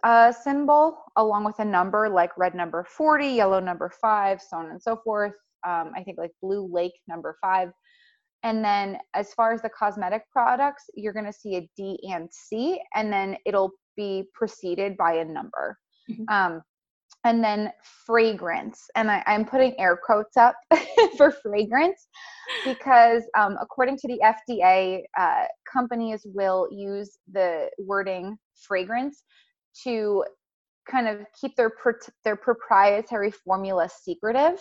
uh, 0.04 0.32
symbol 0.32 1.04
along 1.16 1.44
with 1.44 1.60
a 1.60 1.66
number 1.66 2.10
like 2.10 2.38
red 2.38 2.56
number 2.56 2.84
40, 2.84 3.28
yellow 3.28 3.60
number 3.60 3.92
five, 4.02 4.42
so 4.42 4.58
on 4.58 4.72
and 4.72 4.82
so 4.82 4.98
forth. 4.98 5.34
Um, 5.68 5.92
I 5.96 6.04
think 6.04 6.18
like 6.18 6.32
blue 6.42 6.70
lake 6.72 6.94
number 7.08 7.38
five. 7.42 7.72
And 8.44 8.64
then 8.64 8.98
as 9.14 9.34
far 9.34 9.54
as 9.54 9.62
the 9.62 9.70
cosmetic 9.70 10.24
products, 10.32 10.86
you're 10.96 11.14
going 11.14 11.26
to 11.26 11.34
see 11.34 11.58
a 11.58 11.70
D 11.76 12.00
and 12.10 12.30
C, 12.32 12.80
and 12.96 13.12
then 13.12 13.36
it'll 13.46 13.72
be 13.98 14.24
preceded 14.34 14.96
by 14.96 15.16
a 15.16 15.26
number. 15.26 15.78
Mm-hmm. 16.10 16.24
Um, 16.34 16.62
and 17.26 17.44
then 17.44 17.72
fragrance 18.06 18.90
and 18.96 19.12
I, 19.12 19.24
am 19.28 19.46
putting 19.46 19.78
air 19.80 20.00
quotes 20.02 20.38
up 20.38 20.56
for 21.18 21.32
fragrance 21.32 22.08
because 22.66 23.24
um, 23.38 23.58
according 23.62 23.98
to 23.98 24.08
the 24.08 24.20
fda 24.24 25.02
uh, 25.18 25.46
companies 25.72 26.22
will 26.26 26.68
use 26.72 27.18
the 27.32 27.70
wording 27.78 28.38
fragrance 28.68 29.24
to 29.84 30.24
kind 30.90 31.08
of 31.08 31.26
keep 31.40 31.56
their 31.56 31.72
their 32.24 32.36
proprietary 32.36 33.32
formula 33.32 33.90
secretive 33.90 34.60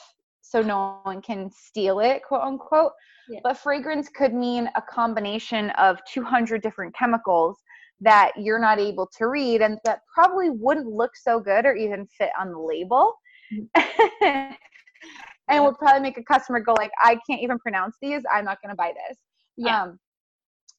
so 0.48 0.62
no 0.62 1.00
one 1.02 1.20
can 1.20 1.50
steal 1.50 2.00
it 2.00 2.22
quote 2.26 2.42
unquote. 2.42 2.92
Yeah. 3.28 3.40
but 3.44 3.58
fragrance 3.58 4.08
could 4.08 4.32
mean 4.32 4.70
a 4.74 4.82
combination 4.82 5.68
of 5.70 5.98
200 6.10 6.62
different 6.62 6.94
chemicals 6.96 7.58
that 8.00 8.32
you're 8.38 8.58
not 8.58 8.78
able 8.78 9.10
to 9.18 9.26
read 9.26 9.60
and 9.60 9.78
that 9.84 10.00
probably 10.12 10.48
wouldn't 10.50 10.86
look 10.86 11.10
so 11.14 11.38
good 11.38 11.66
or 11.66 11.74
even 11.74 12.06
fit 12.06 12.30
on 12.40 12.52
the 12.52 12.58
label. 12.58 13.12
Mm-hmm. 13.52 14.52
and 15.50 15.64
would 15.64 15.76
probably 15.76 16.00
make 16.00 16.18
a 16.18 16.24
customer 16.24 16.60
go 16.60 16.74
like 16.74 16.90
i 17.02 17.18
can't 17.28 17.42
even 17.42 17.58
pronounce 17.58 17.96
these. 18.00 18.22
I'm 18.32 18.44
not 18.44 18.58
going 18.62 18.70
to 18.70 18.76
buy 18.76 18.92
this. 19.08 19.18
Yeah. 19.56 19.82
Um, 19.82 19.98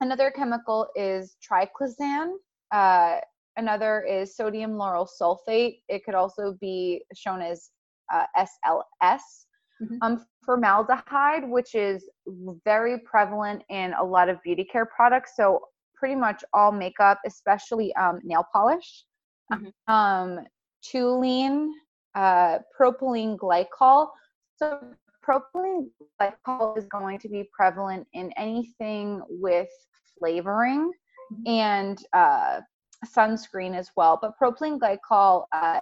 another 0.01 0.31
chemical 0.31 0.87
is 0.95 1.35
triclosan. 1.47 2.33
Uh, 2.71 3.17
another 3.57 4.01
is 4.01 4.35
sodium 4.35 4.71
lauryl 4.71 5.07
sulfate. 5.21 5.81
It 5.87 6.03
could 6.03 6.15
also 6.15 6.55
be 6.61 7.03
shown 7.15 7.41
as 7.41 7.69
uh, 8.13 8.25
sls 8.37 9.21
mm-hmm. 9.81 9.95
um, 10.01 10.25
formaldehyde 10.45 11.47
which 11.49 11.75
is 11.75 12.09
very 12.65 12.99
prevalent 12.99 13.61
in 13.69 13.93
a 13.93 14.03
lot 14.03 14.29
of 14.29 14.41
beauty 14.43 14.63
care 14.63 14.85
products 14.85 15.33
so 15.35 15.61
pretty 15.99 16.15
much 16.15 16.43
all 16.53 16.71
makeup, 16.71 17.19
especially 17.25 17.93
um, 17.95 18.19
nail 18.23 18.45
polish. 18.51 19.03
Mm-hmm. 19.51 19.93
Um, 19.93 20.39
toluene, 20.83 21.69
uh, 22.15 22.59
propylene 22.79 23.37
glycol. 23.37 24.07
So 24.55 24.79
propylene 25.27 25.89
glycol 26.19 26.77
is 26.77 26.85
going 26.85 27.19
to 27.19 27.29
be 27.29 27.49
prevalent 27.53 28.07
in 28.13 28.31
anything 28.37 29.21
with 29.27 29.69
flavoring 30.17 30.91
mm-hmm. 31.33 31.47
and 31.47 32.03
uh, 32.13 32.61
sunscreen 33.05 33.75
as 33.75 33.89
well. 33.97 34.17
But 34.21 34.33
propylene 34.41 34.79
glycol 34.79 35.45
uh, 35.51 35.81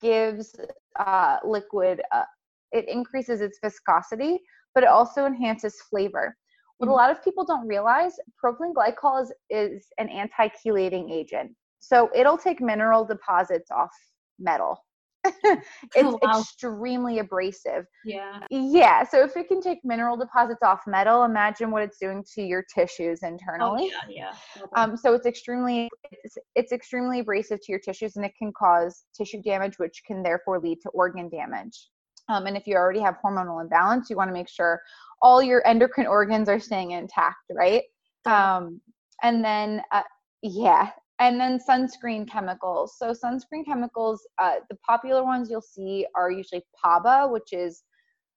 gives 0.00 0.56
uh, 0.98 1.36
liquid, 1.44 2.02
uh, 2.12 2.24
it 2.72 2.88
increases 2.88 3.40
its 3.40 3.58
viscosity, 3.62 4.40
but 4.74 4.84
it 4.84 4.88
also 4.88 5.26
enhances 5.26 5.80
flavor. 5.90 6.36
What 6.78 6.86
a 6.86 6.90
mm-hmm. 6.90 6.96
lot 6.96 7.10
of 7.10 7.22
people 7.22 7.44
don't 7.44 7.66
realize, 7.66 8.14
propylene 8.42 8.72
glycol 8.74 9.22
is, 9.22 9.32
is 9.50 9.86
an 9.98 10.08
anti-chelating 10.08 11.12
agent. 11.12 11.52
So 11.78 12.10
it'll 12.14 12.38
take 12.38 12.60
mineral 12.60 13.04
deposits 13.04 13.70
off 13.70 13.90
metal. 14.38 14.84
it's 15.24 15.64
oh, 15.98 16.18
wow. 16.22 16.40
extremely 16.40 17.20
abrasive. 17.20 17.86
Yeah. 18.04 18.40
Yeah. 18.50 19.04
So 19.04 19.22
if 19.22 19.36
it 19.36 19.46
can 19.46 19.60
take 19.60 19.78
mineral 19.84 20.16
deposits 20.16 20.62
off 20.64 20.80
metal, 20.86 21.22
imagine 21.22 21.70
what 21.70 21.82
it's 21.82 21.98
doing 21.98 22.24
to 22.34 22.42
your 22.42 22.64
tissues 22.74 23.20
oh, 23.22 23.28
internally. 23.28 23.92
Oh, 23.94 24.08
yeah, 24.08 24.32
yeah. 24.56 24.64
Um, 24.74 24.96
so 24.96 25.14
it's 25.14 25.26
extremely 25.26 25.88
it's, 26.10 26.36
it's 26.56 26.72
extremely 26.72 27.20
abrasive 27.20 27.60
to 27.60 27.66
your 27.72 27.78
tissues 27.78 28.16
and 28.16 28.24
it 28.24 28.32
can 28.36 28.52
cause 28.58 29.04
tissue 29.16 29.40
damage, 29.42 29.78
which 29.78 30.02
can 30.04 30.22
therefore 30.22 30.58
lead 30.58 30.78
to 30.82 30.88
organ 30.90 31.28
damage. 31.28 31.88
Um, 32.28 32.46
and 32.46 32.56
if 32.56 32.66
you 32.66 32.76
already 32.76 33.00
have 33.00 33.18
hormonal 33.24 33.60
imbalance, 33.60 34.08
you 34.08 34.16
want 34.16 34.28
to 34.28 34.34
make 34.34 34.48
sure 34.48 34.80
all 35.20 35.42
your 35.42 35.66
endocrine 35.66 36.06
organs 36.06 36.48
are 36.48 36.60
staying 36.60 36.92
intact, 36.92 37.50
right? 37.50 37.82
Um, 38.24 38.80
and 39.22 39.44
then, 39.44 39.82
uh, 39.92 40.02
yeah, 40.42 40.90
and 41.18 41.38
then 41.38 41.58
sunscreen 41.58 42.28
chemicals. 42.28 42.96
So 42.98 43.12
sunscreen 43.12 43.64
chemicals, 43.64 44.26
uh, 44.38 44.56
the 44.68 44.76
popular 44.86 45.22
ones 45.22 45.50
you'll 45.50 45.60
see 45.60 46.06
are 46.16 46.30
usually 46.30 46.64
PABA, 46.82 47.28
which 47.28 47.52
is 47.52 47.82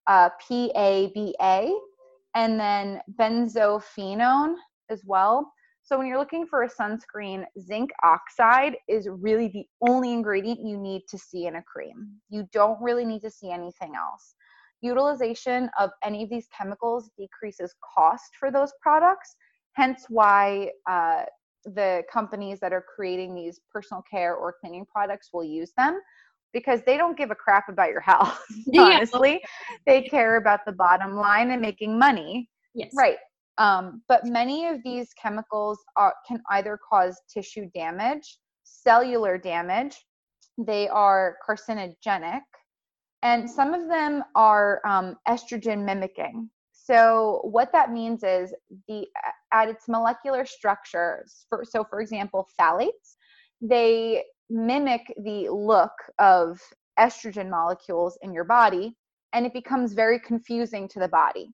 uh, 0.07 0.29
P-A-B-A, 0.47 1.73
and 2.35 2.59
then 2.59 3.01
benzophenone 3.19 4.55
as 4.89 5.01
well. 5.05 5.51
So 5.85 5.99
when 5.99 6.07
you're 6.07 6.17
looking 6.17 6.47
for 6.47 6.63
a 6.63 6.69
sunscreen, 6.69 7.45
zinc 7.59 7.91
oxide 8.03 8.75
is 8.89 9.07
really 9.07 9.49
the 9.49 9.65
only 9.87 10.13
ingredient 10.13 10.59
you 10.65 10.77
need 10.79 11.03
to 11.09 11.17
see 11.17 11.45
in 11.45 11.57
a 11.57 11.61
cream. 11.61 12.09
You 12.27 12.49
don't 12.51 12.81
really 12.81 13.05
need 13.05 13.21
to 13.21 13.29
see 13.29 13.51
anything 13.51 13.93
else. 13.95 14.33
Utilization 14.81 15.69
of 15.79 15.91
any 16.03 16.23
of 16.23 16.29
these 16.31 16.47
chemicals 16.57 17.11
decreases 17.19 17.75
cost 17.95 18.31
for 18.39 18.49
those 18.49 18.73
products, 18.81 19.35
hence 19.73 20.07
why 20.09 20.71
uh, 20.89 21.25
the 21.65 22.01
companies 22.11 22.59
that 22.61 22.73
are 22.73 22.83
creating 22.95 23.35
these 23.35 23.59
personal 23.71 24.03
care 24.09 24.33
or 24.33 24.55
cleaning 24.59 24.87
products 24.91 25.29
will 25.33 25.43
use 25.43 25.71
them 25.77 25.99
because 26.51 26.81
they 26.87 26.97
don't 26.97 27.15
give 27.15 27.29
a 27.29 27.35
crap 27.35 27.69
about 27.69 27.91
your 27.91 28.01
health 28.01 28.39
honestly. 28.79 29.39
They 29.85 30.01
care 30.01 30.37
about 30.37 30.61
the 30.65 30.71
bottom 30.71 31.15
line 31.15 31.51
and 31.51 31.61
making 31.61 31.99
money. 31.99 32.49
Yes. 32.73 32.91
Right 32.97 33.17
um, 33.57 34.01
but 34.07 34.25
many 34.25 34.67
of 34.67 34.83
these 34.83 35.09
chemicals 35.21 35.79
are, 35.95 36.13
can 36.27 36.41
either 36.51 36.79
cause 36.89 37.19
tissue 37.31 37.67
damage, 37.73 38.37
cellular 38.63 39.37
damage, 39.37 39.95
they 40.57 40.87
are 40.87 41.37
carcinogenic, 41.47 42.41
and 43.23 43.49
some 43.49 43.73
of 43.73 43.87
them 43.87 44.23
are 44.35 44.81
um, 44.85 45.15
estrogen 45.27 45.83
mimicking. 45.83 46.49
So 46.71 47.39
what 47.43 47.71
that 47.71 47.91
means 47.91 48.23
is 48.23 48.53
the 48.87 49.07
at 49.51 49.69
its 49.69 49.87
molecular 49.87 50.45
structures. 50.45 51.45
For, 51.49 51.63
so 51.65 51.83
for 51.83 51.99
example, 52.01 52.47
phthalates, 52.59 53.15
they 53.61 54.23
mimic 54.49 55.01
the 55.23 55.49
look 55.49 55.93
of 56.19 56.59
estrogen 56.99 57.49
molecules 57.49 58.17
in 58.21 58.33
your 58.33 58.43
body, 58.43 58.95
and 59.33 59.45
it 59.45 59.53
becomes 59.53 59.93
very 59.93 60.19
confusing 60.19 60.87
to 60.89 60.99
the 60.99 61.07
body. 61.07 61.51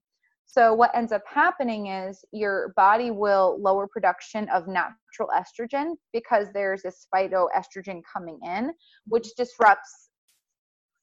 So, 0.53 0.74
what 0.74 0.93
ends 0.93 1.13
up 1.13 1.22
happening 1.25 1.88
is 1.88 2.25
your 2.34 2.74
body 2.75 3.10
will 3.10 3.58
lower 3.62 3.88
production 3.88 4.50
of 4.50 4.67
natural 4.67 5.29
estrogen 5.34 5.93
because 6.12 6.48
there's 6.53 6.81
this 6.81 7.08
phytoestrogen 7.15 8.01
coming 8.12 8.38
in, 8.43 8.74
which 9.08 9.29
disrupts 9.38 10.10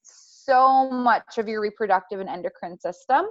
so 0.03 0.91
much 0.91 1.39
of 1.39 1.49
your 1.49 1.63
reproductive 1.63 2.21
and 2.21 2.29
endocrine 2.29 2.79
system. 2.79 3.25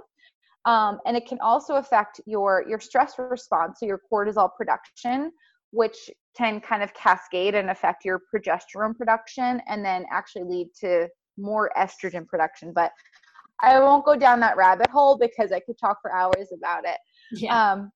Um, 0.64 0.98
and 1.06 1.16
it 1.16 1.24
can 1.28 1.38
also 1.38 1.76
affect 1.76 2.20
your 2.26 2.64
your 2.68 2.80
stress 2.80 3.14
response, 3.16 3.78
so 3.78 3.86
your 3.86 4.00
cortisol 4.12 4.50
production, 4.56 5.30
which 5.70 6.10
can 6.36 6.60
kind 6.60 6.82
of 6.82 6.92
cascade 6.94 7.54
and 7.54 7.70
affect 7.70 8.04
your 8.04 8.22
progesterone 8.34 8.96
production, 8.96 9.62
and 9.68 9.84
then 9.84 10.04
actually 10.10 10.42
lead 10.42 10.70
to 10.80 11.08
more 11.36 11.70
estrogen 11.78 12.26
production. 12.26 12.72
But 12.74 12.90
I 13.60 13.80
won't 13.80 14.04
go 14.04 14.16
down 14.16 14.40
that 14.40 14.56
rabbit 14.56 14.90
hole 14.90 15.18
because 15.18 15.52
I 15.52 15.60
could 15.60 15.78
talk 15.78 15.98
for 16.00 16.12
hours 16.12 16.52
about 16.52 16.84
it. 16.84 16.98
Yeah. 17.32 17.72
Um, 17.72 17.90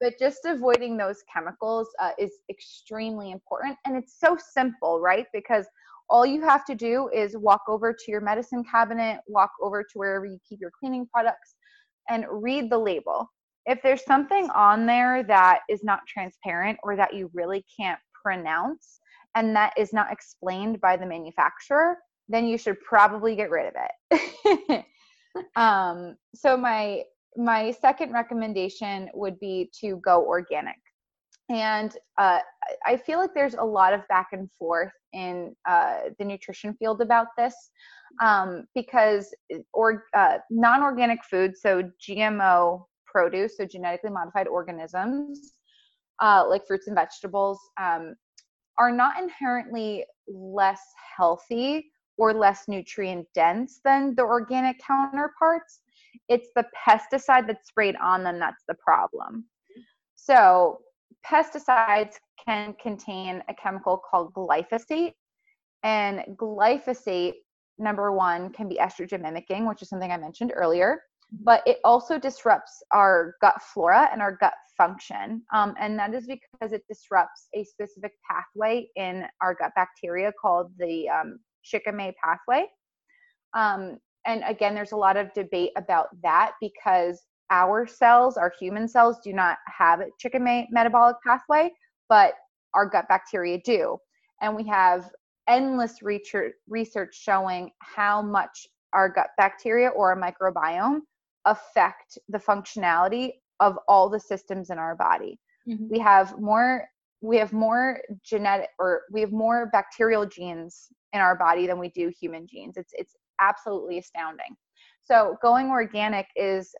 but 0.00 0.18
just 0.18 0.44
avoiding 0.44 0.96
those 0.96 1.22
chemicals 1.32 1.88
uh, 2.00 2.10
is 2.18 2.32
extremely 2.50 3.30
important. 3.30 3.76
And 3.84 3.96
it's 3.96 4.18
so 4.18 4.36
simple, 4.52 5.00
right? 5.00 5.26
Because 5.32 5.66
all 6.10 6.26
you 6.26 6.42
have 6.42 6.64
to 6.66 6.74
do 6.74 7.08
is 7.14 7.36
walk 7.36 7.62
over 7.68 7.92
to 7.92 8.10
your 8.10 8.20
medicine 8.20 8.64
cabinet, 8.64 9.20
walk 9.28 9.52
over 9.62 9.82
to 9.82 9.88
wherever 9.94 10.26
you 10.26 10.38
keep 10.48 10.60
your 10.60 10.72
cleaning 10.78 11.06
products, 11.12 11.54
and 12.10 12.26
read 12.30 12.68
the 12.68 12.78
label. 12.78 13.30
If 13.64 13.80
there's 13.82 14.04
something 14.04 14.50
on 14.50 14.86
there 14.86 15.22
that 15.22 15.60
is 15.70 15.84
not 15.84 16.00
transparent 16.08 16.78
or 16.82 16.96
that 16.96 17.14
you 17.14 17.30
really 17.32 17.64
can't 17.78 18.00
pronounce 18.24 18.98
and 19.36 19.54
that 19.54 19.72
is 19.78 19.92
not 19.92 20.12
explained 20.12 20.80
by 20.80 20.96
the 20.96 21.06
manufacturer, 21.06 21.96
then 22.28 22.46
you 22.46 22.58
should 22.58 22.80
probably 22.80 23.36
get 23.36 23.50
rid 23.50 23.66
of 23.68 23.74
it. 24.10 24.84
um, 25.56 26.16
so 26.34 26.56
my 26.56 27.02
my 27.36 27.70
second 27.70 28.12
recommendation 28.12 29.08
would 29.14 29.38
be 29.40 29.70
to 29.80 29.96
go 30.04 30.24
organic. 30.26 30.76
And 31.48 31.96
uh, 32.18 32.40
I 32.86 32.96
feel 32.96 33.18
like 33.18 33.34
there's 33.34 33.54
a 33.54 33.64
lot 33.64 33.92
of 33.92 34.06
back 34.08 34.28
and 34.32 34.50
forth 34.52 34.92
in 35.12 35.54
uh, 35.68 36.00
the 36.18 36.24
nutrition 36.24 36.74
field 36.74 37.00
about 37.00 37.28
this 37.36 37.54
um, 38.20 38.66
because 38.74 39.34
or 39.72 40.04
uh, 40.14 40.38
non-organic 40.50 41.24
food, 41.24 41.56
so 41.56 41.90
GMO 42.06 42.84
produce, 43.06 43.56
so 43.56 43.66
genetically 43.66 44.10
modified 44.10 44.46
organisms, 44.46 45.52
uh, 46.20 46.44
like 46.48 46.66
fruits 46.66 46.86
and 46.86 46.96
vegetables, 46.96 47.58
um, 47.80 48.14
are 48.78 48.92
not 48.92 49.20
inherently 49.20 50.04
less 50.28 50.80
healthy 51.16 51.90
or 52.18 52.34
less 52.34 52.68
nutrient 52.68 53.26
dense 53.34 53.80
than 53.84 54.14
the 54.14 54.22
organic 54.22 54.78
counterparts. 54.80 55.80
It's 56.28 56.48
the 56.54 56.66
pesticide 56.86 57.46
that's 57.46 57.68
sprayed 57.68 57.96
on 57.96 58.22
them 58.22 58.38
that's 58.38 58.64
the 58.68 58.74
problem. 58.74 59.46
So, 60.14 60.78
pesticides 61.26 62.14
can 62.44 62.74
contain 62.82 63.42
a 63.48 63.54
chemical 63.54 64.00
called 64.10 64.32
glyphosate, 64.34 65.14
and 65.82 66.22
glyphosate, 66.36 67.34
number 67.78 68.12
one, 68.12 68.50
can 68.50 68.68
be 68.68 68.76
estrogen 68.76 69.22
mimicking, 69.22 69.66
which 69.66 69.82
is 69.82 69.88
something 69.88 70.12
I 70.12 70.16
mentioned 70.16 70.52
earlier, 70.54 71.02
but 71.40 71.62
it 71.66 71.78
also 71.84 72.18
disrupts 72.18 72.82
our 72.92 73.34
gut 73.40 73.60
flora 73.62 74.08
and 74.12 74.20
our 74.20 74.36
gut 74.36 74.54
function. 74.76 75.42
Um, 75.52 75.74
and 75.80 75.98
that 75.98 76.14
is 76.14 76.26
because 76.26 76.72
it 76.72 76.82
disrupts 76.88 77.48
a 77.54 77.64
specific 77.64 78.12
pathway 78.28 78.88
in 78.96 79.24
our 79.40 79.54
gut 79.54 79.72
bacteria 79.74 80.32
called 80.40 80.72
the 80.78 81.08
um, 81.08 81.38
shikimate 81.62 82.14
pathway. 82.22 82.66
Um, 83.54 83.98
and 84.26 84.42
again, 84.46 84.74
there's 84.74 84.92
a 84.92 84.96
lot 84.96 85.16
of 85.16 85.32
debate 85.34 85.72
about 85.76 86.08
that 86.22 86.52
because 86.60 87.22
our 87.50 87.86
cells, 87.86 88.36
our 88.36 88.52
human 88.58 88.88
cells, 88.88 89.18
do 89.22 89.32
not 89.32 89.58
have 89.66 90.00
a 90.00 90.06
shikimate 90.18 90.68
metabolic 90.70 91.16
pathway, 91.26 91.70
but 92.08 92.34
our 92.74 92.86
gut 92.86 93.06
bacteria 93.08 93.58
do. 93.64 93.98
And 94.40 94.56
we 94.56 94.66
have 94.68 95.10
endless 95.48 96.02
research, 96.02 96.54
research 96.68 97.14
showing 97.14 97.70
how 97.80 98.22
much 98.22 98.66
our 98.92 99.08
gut 99.08 99.28
bacteria 99.36 99.88
or 99.88 100.12
a 100.12 100.16
microbiome 100.16 101.00
affect 101.44 102.18
the 102.28 102.38
functionality 102.38 103.32
of 103.60 103.78
all 103.88 104.08
the 104.08 104.20
systems 104.20 104.70
in 104.70 104.78
our 104.78 104.96
body. 104.96 105.38
Mm-hmm. 105.68 105.86
We 105.90 105.98
have 105.98 106.38
more 106.40 106.86
we 107.20 107.36
have 107.36 107.52
more 107.52 108.00
genetic 108.24 108.68
or 108.80 109.02
we 109.12 109.20
have 109.20 109.30
more 109.30 109.70
bacterial 109.72 110.26
genes 110.26 110.88
in 111.12 111.20
our 111.20 111.36
body 111.36 111.66
than 111.66 111.78
we 111.78 111.88
do 111.90 112.10
human 112.20 112.46
genes. 112.46 112.76
It's 112.76 112.92
it's 112.94 113.14
absolutely 113.40 113.98
astounding. 113.98 114.56
So 115.02 115.36
going 115.42 115.68
organic 115.70 116.26
is 116.36 116.74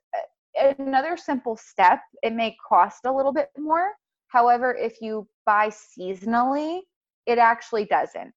another 0.79 1.17
simple 1.17 1.57
step. 1.57 2.01
It 2.23 2.33
may 2.33 2.57
cost 2.69 3.01
a 3.05 3.13
little 3.13 3.33
bit 3.33 3.49
more. 3.59 3.93
However, 4.29 4.75
if 4.75 5.01
you 5.01 5.29
buy 5.45 5.71
seasonally, 5.71 6.81
it 7.27 7.39
actually 7.39 7.85
doesn't. 7.85 8.33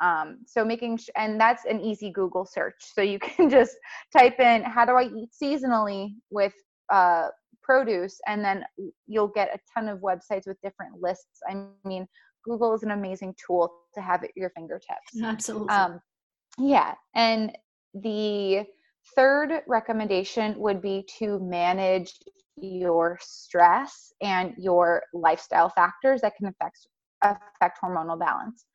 Um, 0.00 0.38
so 0.46 0.64
making 0.64 0.98
sh- 0.98 1.10
and 1.16 1.40
that's 1.40 1.64
an 1.64 1.80
easy 1.80 2.10
Google 2.10 2.44
search. 2.44 2.74
So 2.80 3.00
you 3.00 3.18
can 3.20 3.48
just 3.48 3.76
type 4.16 4.40
in 4.40 4.62
how 4.62 4.84
do 4.84 4.92
I 4.92 5.04
eat 5.04 5.30
seasonally 5.42 6.14
with 6.30 6.54
uh, 6.92 7.28
produce, 7.62 8.20
and 8.26 8.44
then 8.44 8.64
you'll 9.06 9.28
get 9.28 9.54
a 9.54 9.58
ton 9.72 9.88
of 9.88 10.00
websites 10.00 10.46
with 10.46 10.60
different 10.62 11.00
lists. 11.00 11.40
I 11.48 11.66
mean, 11.84 12.06
Google 12.44 12.74
is 12.74 12.82
an 12.82 12.90
amazing 12.90 13.34
tool 13.44 13.72
to 13.94 14.00
have 14.00 14.22
at 14.24 14.30
your 14.36 14.50
fingertips. 14.50 15.20
Absolutely. 15.22 15.74
Um, 15.74 16.00
yeah, 16.58 16.94
and 17.14 17.56
the 17.94 18.64
third 19.14 19.62
recommendation 19.66 20.58
would 20.58 20.80
be 20.80 21.06
to 21.18 21.38
manage 21.40 22.12
your 22.56 23.18
stress 23.20 24.12
and 24.22 24.54
your 24.58 25.02
lifestyle 25.12 25.68
factors 25.68 26.20
that 26.20 26.36
can 26.36 26.46
affect 26.46 26.86
affect 27.22 27.78
hormonal 27.82 28.18
balance. 28.18 28.66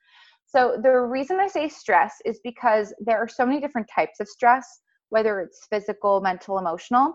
So 0.46 0.80
the 0.82 0.92
reason 0.92 1.40
I 1.40 1.48
say 1.48 1.70
stress 1.70 2.16
is 2.26 2.40
because 2.44 2.94
there 3.00 3.20
are 3.20 3.28
so 3.28 3.46
many 3.46 3.62
different 3.62 3.88
types 3.94 4.20
of 4.20 4.28
stress, 4.28 4.66
whether 5.10 5.40
it's 5.42 5.68
physical, 5.70 6.22
mental, 6.22 6.58
emotional. 6.58 7.14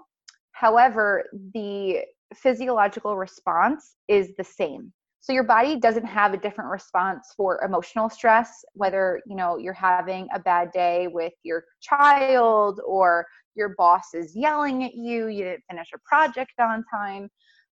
However, 0.52 1.24
the 1.52 2.02
physiological 2.32 3.16
response 3.16 3.96
is 4.06 4.30
the 4.38 4.44
same. 4.44 4.92
So 5.24 5.32
your 5.32 5.44
body 5.44 5.80
doesn't 5.80 6.04
have 6.04 6.34
a 6.34 6.36
different 6.36 6.68
response 6.68 7.32
for 7.34 7.64
emotional 7.64 8.10
stress, 8.10 8.62
whether 8.74 9.22
you 9.26 9.34
know 9.34 9.56
you're 9.56 9.72
having 9.72 10.28
a 10.34 10.38
bad 10.38 10.70
day 10.70 11.06
with 11.06 11.32
your 11.44 11.64
child 11.80 12.78
or 12.86 13.24
your 13.54 13.70
boss 13.78 14.12
is 14.12 14.36
yelling 14.36 14.84
at 14.84 14.94
you, 14.94 15.28
you 15.28 15.44
didn't 15.44 15.64
finish 15.70 15.88
a 15.94 15.98
project 16.06 16.52
on 16.60 16.84
time 16.92 17.30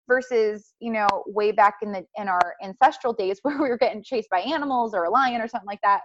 versus 0.08 0.72
you 0.80 0.90
know 0.90 1.06
way 1.26 1.52
back 1.52 1.74
in 1.82 1.92
the 1.92 2.02
in 2.16 2.26
our 2.26 2.54
ancestral 2.64 3.12
days 3.12 3.38
where 3.42 3.60
we 3.60 3.68
were 3.68 3.76
getting 3.76 4.02
chased 4.02 4.30
by 4.30 4.40
animals 4.40 4.94
or 4.94 5.04
a 5.04 5.10
lion 5.10 5.42
or 5.42 5.46
something 5.46 5.66
like 5.66 5.82
that 5.82 6.00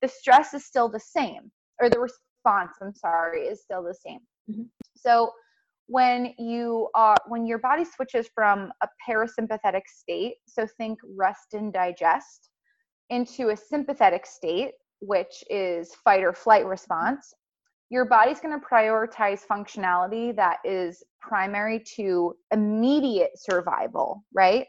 the 0.00 0.08
stress 0.08 0.54
is 0.54 0.64
still 0.64 0.88
the 0.88 0.98
same 0.98 1.50
or 1.80 1.90
the 1.90 2.00
response 2.00 2.72
i'm 2.80 2.94
sorry 2.94 3.42
is 3.42 3.60
still 3.60 3.82
the 3.82 3.94
same 3.94 4.20
mm-hmm. 4.50 4.62
so 4.96 5.30
when 5.88 6.32
you 6.38 6.88
are 6.94 7.16
when 7.26 7.46
your 7.46 7.58
body 7.58 7.84
switches 7.84 8.28
from 8.34 8.70
a 8.82 8.88
parasympathetic 9.08 9.82
state 9.86 10.34
so 10.46 10.66
think 10.76 10.98
rest 11.16 11.54
and 11.54 11.72
digest 11.72 12.50
into 13.10 13.50
a 13.50 13.56
sympathetic 13.56 14.24
state 14.26 14.72
which 15.00 15.42
is 15.50 15.94
fight 16.04 16.22
or 16.22 16.32
flight 16.32 16.66
response 16.66 17.34
your 17.90 18.04
body's 18.04 18.40
going 18.40 18.58
to 18.58 18.66
prioritize 18.66 19.46
functionality 19.46 20.36
that 20.36 20.58
is 20.64 21.02
primary 21.20 21.82
to 21.96 22.34
immediate 22.52 23.30
survival, 23.36 24.24
right? 24.34 24.66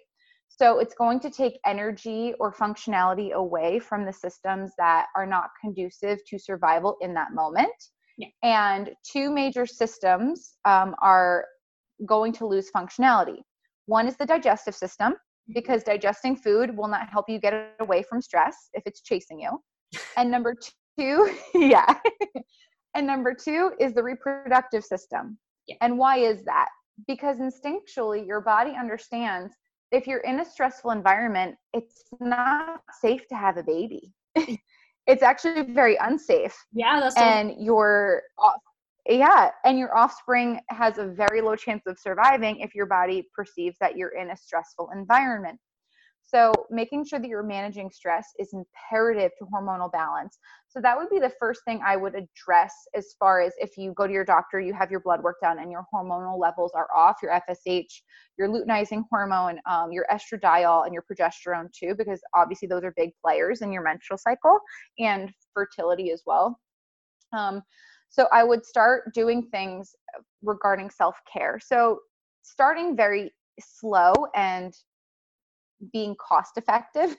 So 0.47 0.79
it's 0.79 0.95
going 0.95 1.19
to 1.21 1.29
take 1.29 1.59
energy 1.65 2.33
or 2.39 2.53
functionality 2.53 3.31
away 3.31 3.79
from 3.79 4.05
the 4.05 4.13
systems 4.13 4.71
that 4.77 5.07
are 5.15 5.25
not 5.25 5.49
conducive 5.61 6.19
to 6.27 6.39
survival 6.39 6.97
in 7.01 7.13
that 7.15 7.33
moment. 7.33 7.71
Yeah. 8.19 8.27
And 8.43 8.91
two 9.09 9.31
major 9.31 9.65
systems 9.65 10.55
um, 10.65 10.93
are 11.01 11.45
going 12.05 12.33
to 12.33 12.45
lose 12.45 12.69
functionality. 12.75 13.39
One 13.85 14.07
is 14.07 14.17
the 14.17 14.25
digestive 14.25 14.75
system, 14.75 15.13
mm-hmm. 15.13 15.53
because 15.53 15.83
digesting 15.83 16.35
food 16.35 16.75
will 16.75 16.89
not 16.89 17.09
help 17.09 17.29
you 17.29 17.39
get 17.39 17.73
away 17.79 18.03
from 18.03 18.21
stress 18.21 18.69
if 18.73 18.83
it's 18.85 19.01
chasing 19.01 19.39
you. 19.39 19.57
And 20.17 20.29
number 20.29 20.53
two, 20.99 21.33
yeah. 21.55 21.95
And 22.93 23.07
number 23.07 23.33
two 23.33 23.71
is 23.79 23.93
the 23.93 24.03
reproductive 24.03 24.83
system. 24.83 25.37
Yeah. 25.67 25.77
And 25.81 25.97
why 25.97 26.17
is 26.17 26.43
that? 26.43 26.67
Because 27.07 27.37
instinctually, 27.37 28.27
your 28.27 28.41
body 28.41 28.73
understands 28.77 29.53
if 29.93 30.07
you're 30.07 30.19
in 30.19 30.41
a 30.41 30.45
stressful 30.45 30.91
environment, 30.91 31.55
it's 31.73 32.03
not 32.19 32.81
safe 32.99 33.27
to 33.29 33.35
have 33.35 33.55
a 33.57 33.63
baby. 33.63 34.13
it's 35.07 35.23
actually 35.23 35.63
very 35.73 35.97
unsafe. 36.01 36.55
Yeah, 36.73 36.99
that's 36.99 37.17
and 37.17 37.53
your 37.59 38.23
yeah, 39.07 39.49
and 39.65 39.79
your 39.79 39.95
offspring 39.97 40.59
has 40.69 40.97
a 40.97 41.05
very 41.05 41.41
low 41.41 41.55
chance 41.55 41.83
of 41.87 41.97
surviving 41.97 42.59
if 42.59 42.75
your 42.75 42.85
body 42.85 43.27
perceives 43.35 43.75
that 43.79 43.97
you're 43.97 44.15
in 44.15 44.31
a 44.31 44.37
stressful 44.37 44.89
environment. 44.93 45.59
So, 46.31 46.53
making 46.69 47.05
sure 47.05 47.19
that 47.19 47.27
you're 47.27 47.41
managing 47.41 47.89
stress 47.89 48.27
is 48.37 48.53
imperative 48.53 49.31
to 49.39 49.45
hormonal 49.45 49.91
balance. 49.91 50.37
So, 50.67 50.79
that 50.79 50.95
would 50.95 51.09
be 51.09 51.17
the 51.17 51.33
first 51.39 51.61
thing 51.65 51.81
I 51.83 51.95
would 51.95 52.13
address 52.13 52.71
as 52.93 53.15
far 53.17 53.41
as 53.41 53.53
if 53.57 53.77
you 53.77 53.93
go 53.93 54.05
to 54.05 54.13
your 54.13 54.25
doctor, 54.25 54.59
you 54.59 54.73
have 54.75 54.91
your 54.91 54.99
blood 54.99 55.23
work 55.23 55.37
done, 55.41 55.57
and 55.57 55.71
your 55.71 55.87
hormonal 55.91 56.39
levels 56.39 56.71
are 56.75 56.87
off 56.95 57.17
your 57.23 57.31
FSH, 57.31 58.03
your 58.37 58.47
luteinizing 58.47 59.05
hormone, 59.09 59.59
um, 59.65 59.91
your 59.91 60.05
estradiol, 60.11 60.85
and 60.85 60.93
your 60.93 61.03
progesterone 61.11 61.67
too, 61.73 61.95
because 61.97 62.21
obviously 62.35 62.67
those 62.67 62.83
are 62.83 62.93
big 62.95 63.09
players 63.25 63.61
in 63.61 63.71
your 63.71 63.81
menstrual 63.81 64.19
cycle 64.19 64.59
and 64.99 65.33
fertility 65.55 66.11
as 66.11 66.21
well. 66.27 66.59
Um, 67.33 67.63
so, 68.09 68.27
I 68.31 68.43
would 68.43 68.63
start 68.63 69.15
doing 69.15 69.47
things 69.51 69.95
regarding 70.43 70.91
self 70.91 71.19
care. 71.31 71.59
So, 71.59 72.01
starting 72.43 72.95
very 72.95 73.33
slow 73.59 74.13
and 74.35 74.75
being 75.93 76.15
cost 76.15 76.57
effective. 76.57 77.15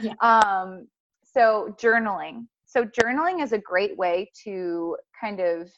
yeah. 0.00 0.14
um, 0.20 0.86
so 1.24 1.74
journaling. 1.80 2.46
So 2.66 2.84
journaling 2.84 3.42
is 3.42 3.52
a 3.52 3.58
great 3.58 3.96
way 3.96 4.30
to 4.44 4.96
kind 5.18 5.40
of 5.40 5.70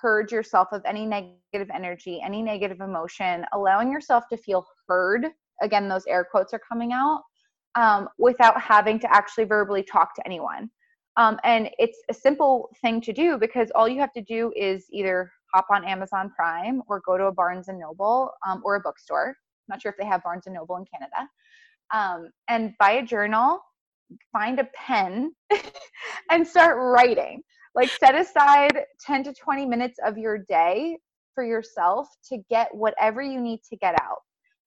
purge 0.00 0.32
yourself 0.32 0.68
of 0.72 0.82
any 0.84 1.06
negative 1.06 1.68
energy, 1.74 2.20
any 2.22 2.42
negative 2.42 2.80
emotion, 2.80 3.44
allowing 3.52 3.90
yourself 3.90 4.24
to 4.30 4.36
feel 4.36 4.66
heard. 4.88 5.26
Again, 5.62 5.88
those 5.88 6.06
air 6.06 6.26
quotes 6.30 6.52
are 6.52 6.60
coming 6.60 6.92
out 6.92 7.22
um, 7.74 8.08
without 8.18 8.60
having 8.60 8.98
to 9.00 9.12
actually 9.12 9.44
verbally 9.44 9.82
talk 9.82 10.14
to 10.14 10.26
anyone. 10.26 10.70
Um, 11.16 11.38
and 11.44 11.70
it's 11.78 11.98
a 12.10 12.14
simple 12.14 12.68
thing 12.82 13.00
to 13.02 13.12
do 13.12 13.38
because 13.38 13.70
all 13.74 13.88
you 13.88 14.00
have 14.00 14.12
to 14.12 14.22
do 14.22 14.52
is 14.54 14.86
either 14.90 15.32
hop 15.54 15.66
on 15.70 15.84
Amazon 15.84 16.30
Prime 16.36 16.82
or 16.88 17.00
go 17.06 17.16
to 17.16 17.24
a 17.26 17.32
Barnes 17.32 17.68
and 17.68 17.78
Noble 17.78 18.30
um, 18.46 18.60
or 18.64 18.76
a 18.76 18.80
bookstore. 18.80 19.28
I'm 19.28 19.74
not 19.74 19.82
sure 19.82 19.90
if 19.90 19.98
they 19.98 20.04
have 20.04 20.22
Barnes 20.22 20.46
and 20.46 20.54
Noble 20.54 20.76
in 20.76 20.84
Canada 20.84 21.28
um, 21.92 22.30
and 22.48 22.74
buy 22.78 22.92
a 22.92 23.02
journal, 23.02 23.60
find 24.32 24.58
a 24.60 24.68
pen, 24.74 25.32
and 26.30 26.46
start 26.46 26.76
writing. 26.78 27.42
Like 27.74 27.90
set 27.90 28.14
aside 28.14 28.80
10 29.04 29.24
to 29.24 29.34
20 29.34 29.66
minutes 29.66 29.98
of 30.04 30.16
your 30.16 30.38
day 30.38 30.96
for 31.34 31.44
yourself 31.44 32.08
to 32.30 32.38
get 32.48 32.74
whatever 32.74 33.20
you 33.20 33.40
need 33.40 33.60
to 33.70 33.76
get 33.76 33.94
out. 34.00 34.18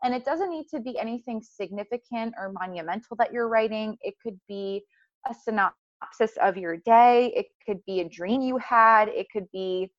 And 0.04 0.14
it 0.14 0.24
doesn't 0.24 0.52
need 0.52 0.68
to 0.74 0.80
be 0.80 0.98
anything 0.98 1.42
significant 1.42 2.34
or 2.38 2.54
monumental 2.54 3.18
that 3.18 3.34
you're 3.34 3.50
writing. 3.50 3.98
It 4.02 4.14
could 4.24 4.40
be 4.48 4.84
a 5.30 5.34
synopsis 5.34 6.38
of 6.42 6.56
your 6.56 6.78
day, 6.78 7.34
it 7.36 7.48
could 7.66 7.84
be 7.86 8.00
a 8.00 8.08
dream 8.08 8.42
you 8.42 8.58
had, 8.58 9.10
it 9.10 9.28
could 9.34 9.52
be 9.52 9.92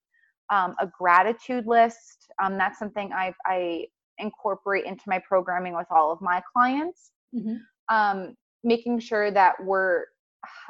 um, 0.50 0.74
a 0.80 0.87
gratitude 0.87 1.66
list. 1.66 2.30
Um, 2.42 2.56
that's 2.56 2.78
something 2.78 3.12
I've, 3.12 3.35
I 3.44 3.87
incorporate 4.20 4.85
into 4.85 5.04
my 5.06 5.20
programming 5.26 5.74
with 5.74 5.87
all 5.90 6.12
of 6.12 6.20
my 6.20 6.42
clients. 6.54 7.11
Mm-hmm. 7.35 7.56
Um, 7.94 8.35
making 8.64 9.00
sure 9.00 9.30
that 9.30 9.54
we're 9.62 10.04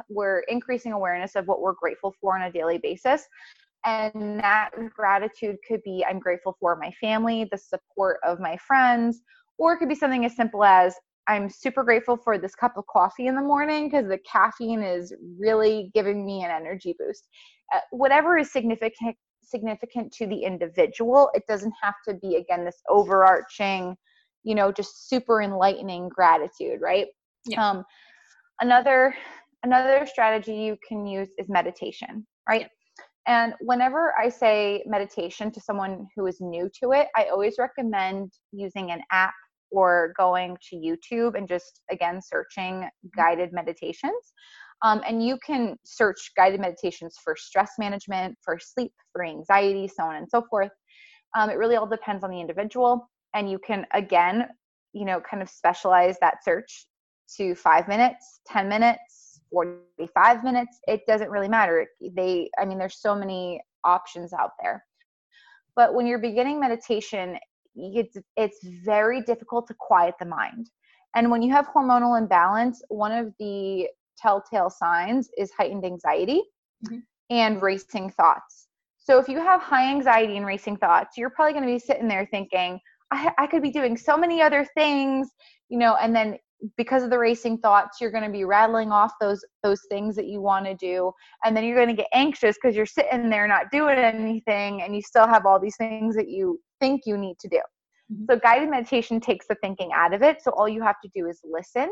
we're 0.08 0.40
increasing 0.48 0.92
awareness 0.92 1.36
of 1.36 1.46
what 1.46 1.60
we're 1.60 1.74
grateful 1.74 2.14
for 2.20 2.36
on 2.36 2.42
a 2.42 2.52
daily 2.52 2.78
basis 2.78 3.26
and 3.84 4.38
that 4.40 4.70
gratitude 4.94 5.56
could 5.66 5.82
be 5.84 6.04
i'm 6.08 6.18
grateful 6.18 6.56
for 6.60 6.76
my 6.76 6.90
family 7.00 7.48
the 7.50 7.58
support 7.58 8.18
of 8.24 8.40
my 8.40 8.56
friends 8.56 9.20
or 9.58 9.74
it 9.74 9.78
could 9.78 9.88
be 9.88 9.94
something 9.94 10.24
as 10.24 10.34
simple 10.34 10.64
as 10.64 10.94
i'm 11.28 11.48
super 11.48 11.82
grateful 11.84 12.16
for 12.16 12.36
this 12.36 12.54
cup 12.54 12.76
of 12.76 12.84
coffee 12.92 13.26
in 13.26 13.34
the 13.34 13.40
morning 13.40 13.88
because 13.88 14.08
the 14.08 14.18
caffeine 14.30 14.82
is 14.82 15.14
really 15.38 15.90
giving 15.94 16.26
me 16.26 16.42
an 16.42 16.50
energy 16.50 16.94
boost 16.98 17.28
uh, 17.74 17.80
whatever 17.90 18.36
is 18.38 18.52
significant 18.52 19.16
significant 19.42 20.12
to 20.12 20.26
the 20.26 20.42
individual 20.42 21.30
it 21.34 21.42
doesn't 21.48 21.74
have 21.82 21.94
to 22.06 22.14
be 22.14 22.36
again 22.36 22.64
this 22.64 22.80
overarching 22.88 23.96
you 24.44 24.54
know 24.54 24.70
just 24.70 25.08
super 25.08 25.42
enlightening 25.42 26.08
gratitude 26.08 26.80
right 26.80 27.06
yeah. 27.46 27.70
um 27.70 27.84
another 28.60 29.14
another 29.62 30.06
strategy 30.06 30.54
you 30.54 30.76
can 30.86 31.06
use 31.06 31.30
is 31.38 31.48
meditation 31.48 32.26
right 32.48 32.68
and 33.26 33.54
whenever 33.60 34.14
I 34.18 34.28
say 34.28 34.82
meditation 34.86 35.52
to 35.52 35.60
someone 35.60 36.08
who 36.16 36.26
is 36.26 36.40
new 36.40 36.70
to 36.82 36.92
it, 36.92 37.08
I 37.16 37.26
always 37.26 37.56
recommend 37.58 38.32
using 38.50 38.90
an 38.90 39.02
app 39.12 39.34
or 39.70 40.12
going 40.18 40.56
to 40.68 40.76
YouTube 40.76 41.36
and 41.36 41.46
just 41.46 41.82
again 41.90 42.20
searching 42.20 42.74
mm-hmm. 42.74 43.08
guided 43.16 43.52
meditations. 43.52 44.32
Um, 44.82 45.02
and 45.06 45.24
you 45.24 45.38
can 45.44 45.76
search 45.84 46.32
guided 46.36 46.60
meditations 46.60 47.16
for 47.22 47.36
stress 47.36 47.72
management, 47.78 48.36
for 48.42 48.58
sleep, 48.58 48.92
for 49.12 49.24
anxiety, 49.24 49.88
so 49.88 50.04
on 50.04 50.16
and 50.16 50.28
so 50.28 50.42
forth. 50.48 50.70
Um, 51.36 51.50
it 51.50 51.58
really 51.58 51.76
all 51.76 51.86
depends 51.86 52.24
on 52.24 52.30
the 52.30 52.40
individual. 52.40 53.10
And 53.34 53.50
you 53.50 53.58
can, 53.58 53.86
again, 53.92 54.48
you 54.92 55.04
know, 55.04 55.20
kind 55.20 55.42
of 55.42 55.50
specialize 55.50 56.16
that 56.20 56.42
search 56.42 56.86
to 57.36 57.54
five 57.54 57.86
minutes, 57.88 58.40
10 58.48 58.68
minutes, 58.68 59.20
45 59.50 60.44
minutes 60.44 60.78
it 60.86 61.02
doesn't 61.06 61.30
really 61.30 61.48
matter 61.48 61.86
they 62.14 62.50
i 62.58 62.64
mean 62.64 62.78
there's 62.78 63.00
so 63.00 63.14
many 63.14 63.60
options 63.84 64.32
out 64.32 64.50
there 64.62 64.84
but 65.76 65.94
when 65.94 66.06
you're 66.06 66.18
beginning 66.18 66.60
meditation 66.60 67.36
it's 67.76 68.16
it's 68.36 68.58
very 68.84 69.22
difficult 69.22 69.66
to 69.66 69.74
quiet 69.78 70.14
the 70.18 70.26
mind 70.26 70.70
and 71.16 71.30
when 71.30 71.42
you 71.42 71.52
have 71.52 71.68
hormonal 71.68 72.18
imbalance 72.18 72.82
one 72.88 73.12
of 73.12 73.32
the 73.38 73.86
telltale 74.20 74.70
signs 74.70 75.28
is 75.36 75.50
heightened 75.56 75.84
anxiety 75.84 76.42
mm-hmm. 76.86 76.98
and 77.30 77.62
racing 77.62 78.10
thoughts 78.10 78.68
so 78.98 79.18
if 79.18 79.28
you 79.28 79.38
have 79.38 79.60
high 79.60 79.90
anxiety 79.90 80.36
and 80.36 80.46
racing 80.46 80.76
thoughts 80.76 81.16
you're 81.16 81.30
probably 81.30 81.52
going 81.52 81.66
to 81.66 81.72
be 81.72 81.78
sitting 81.78 82.08
there 82.08 82.26
thinking 82.30 82.78
I, 83.10 83.32
I 83.38 83.46
could 83.46 83.62
be 83.62 83.70
doing 83.70 83.96
so 83.96 84.16
many 84.16 84.40
other 84.40 84.66
things 84.76 85.28
you 85.68 85.78
know 85.78 85.96
and 85.96 86.14
then 86.14 86.38
because 86.76 87.02
of 87.02 87.10
the 87.10 87.18
racing 87.18 87.58
thoughts 87.58 88.00
you're 88.00 88.10
going 88.10 88.24
to 88.24 88.30
be 88.30 88.44
rattling 88.44 88.92
off 88.92 89.12
those 89.20 89.44
those 89.62 89.80
things 89.88 90.16
that 90.16 90.26
you 90.26 90.40
want 90.40 90.66
to 90.66 90.74
do 90.74 91.12
and 91.44 91.56
then 91.56 91.64
you're 91.64 91.76
going 91.76 91.88
to 91.88 91.94
get 91.94 92.08
anxious 92.12 92.56
because 92.60 92.76
you're 92.76 92.86
sitting 92.86 93.30
there 93.30 93.46
not 93.46 93.70
doing 93.72 93.98
anything 93.98 94.82
and 94.82 94.94
you 94.94 95.02
still 95.02 95.26
have 95.26 95.46
all 95.46 95.58
these 95.58 95.76
things 95.76 96.14
that 96.14 96.28
you 96.28 96.60
think 96.78 97.02
you 97.06 97.16
need 97.16 97.38
to 97.38 97.48
do 97.48 97.60
mm-hmm. 98.12 98.24
so 98.28 98.38
guided 98.38 98.68
meditation 98.68 99.20
takes 99.20 99.46
the 99.46 99.54
thinking 99.56 99.90
out 99.94 100.12
of 100.12 100.22
it 100.22 100.42
so 100.42 100.50
all 100.52 100.68
you 100.68 100.82
have 100.82 101.00
to 101.02 101.08
do 101.14 101.26
is 101.26 101.40
listen 101.44 101.90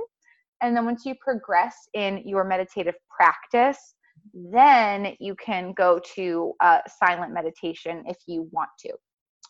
and 0.62 0.76
then 0.76 0.84
once 0.84 1.04
you 1.04 1.14
progress 1.20 1.74
in 1.94 2.22
your 2.24 2.44
meditative 2.44 2.94
practice 3.10 3.94
then 4.34 5.14
you 5.20 5.34
can 5.36 5.72
go 5.72 6.00
to 6.14 6.52
uh, 6.60 6.80
silent 7.00 7.32
meditation 7.32 8.02
if 8.06 8.16
you 8.26 8.48
want 8.52 8.70
to 8.78 8.92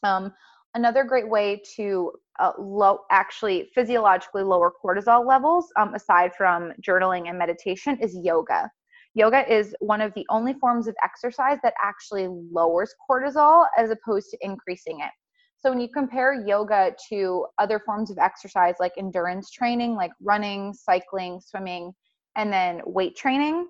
um, 0.05 0.33
Another 0.75 1.03
great 1.03 1.29
way 1.29 1.61
to 1.77 2.13
uh, 2.39 2.53
low, 2.59 3.01
actually 3.11 3.71
physiologically 3.75 4.43
lower 4.43 4.71
cortisol 4.85 5.27
levels, 5.27 5.67
um, 5.77 5.95
aside 5.95 6.33
from 6.37 6.73
journaling 6.87 7.29
and 7.29 7.39
meditation, 7.39 7.99
is 8.01 8.17
yoga. 8.23 8.71
Yoga 9.15 9.51
is 9.53 9.75
one 9.81 10.01
of 10.01 10.13
the 10.15 10.27
only 10.29 10.53
forms 10.55 10.87
of 10.87 10.95
exercise 11.03 11.59
that 11.63 11.73
actually 11.83 12.29
lowers 12.53 12.95
cortisol 13.11 13.67
as 13.79 13.91
opposed 13.91 14.29
to 14.31 14.39
increasing 14.43 15.01
it. 15.01 15.11
So 15.59 15.71
when 15.71 15.81
you 15.81 15.89
compare 15.89 16.35
yoga 16.47 16.95
to 17.09 17.47
other 17.59 17.81
forms 17.81 18.11
of 18.11 18.19
exercise 18.19 18.77
like 18.79 18.93
endurance 18.97 19.51
training, 19.51 19.95
like 19.95 20.13
running, 20.23 20.73
cycling, 20.73 21.41
swimming, 21.41 21.93
and 22.37 22.53
then 22.53 22.81
weight 22.87 23.17
training, 23.17 23.67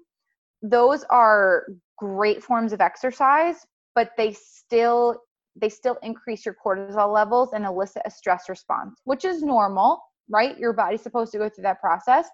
those 0.62 1.04
are 1.04 1.64
great 1.96 2.42
forms 2.42 2.72
of 2.72 2.80
exercise, 2.80 3.66
but 3.94 4.10
they 4.16 4.32
still 4.32 5.22
they 5.60 5.68
still 5.68 5.96
increase 6.02 6.44
your 6.46 6.54
cortisol 6.64 7.12
levels 7.12 7.52
and 7.52 7.64
elicit 7.64 8.02
a 8.04 8.10
stress 8.10 8.48
response, 8.48 9.00
which 9.04 9.24
is 9.24 9.42
normal, 9.42 10.00
right? 10.28 10.56
Your 10.56 10.72
body's 10.72 11.02
supposed 11.02 11.32
to 11.32 11.38
go 11.38 11.48
through 11.48 11.62
that 11.62 11.80
process. 11.80 12.28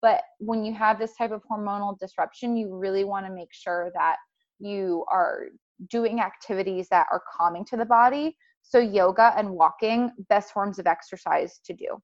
But 0.00 0.22
when 0.38 0.64
you 0.64 0.72
have 0.74 0.98
this 0.98 1.16
type 1.16 1.32
of 1.32 1.42
hormonal 1.50 1.98
disruption, 1.98 2.56
you 2.56 2.76
really 2.76 3.02
want 3.02 3.26
to 3.26 3.32
make 3.32 3.52
sure 3.52 3.90
that 3.94 4.16
you 4.60 5.04
are 5.10 5.46
doing 5.90 6.20
activities 6.20 6.88
that 6.90 7.06
are 7.10 7.22
calming 7.36 7.64
to 7.64 7.76
the 7.76 7.84
body. 7.84 8.36
So 8.68 8.78
yoga 8.78 9.32
and 9.36 9.50
walking, 9.50 10.10
best 10.28 10.52
forms 10.52 10.78
of 10.78 10.86
exercise 10.86 11.58
to 11.64 11.72
do. 11.72 11.96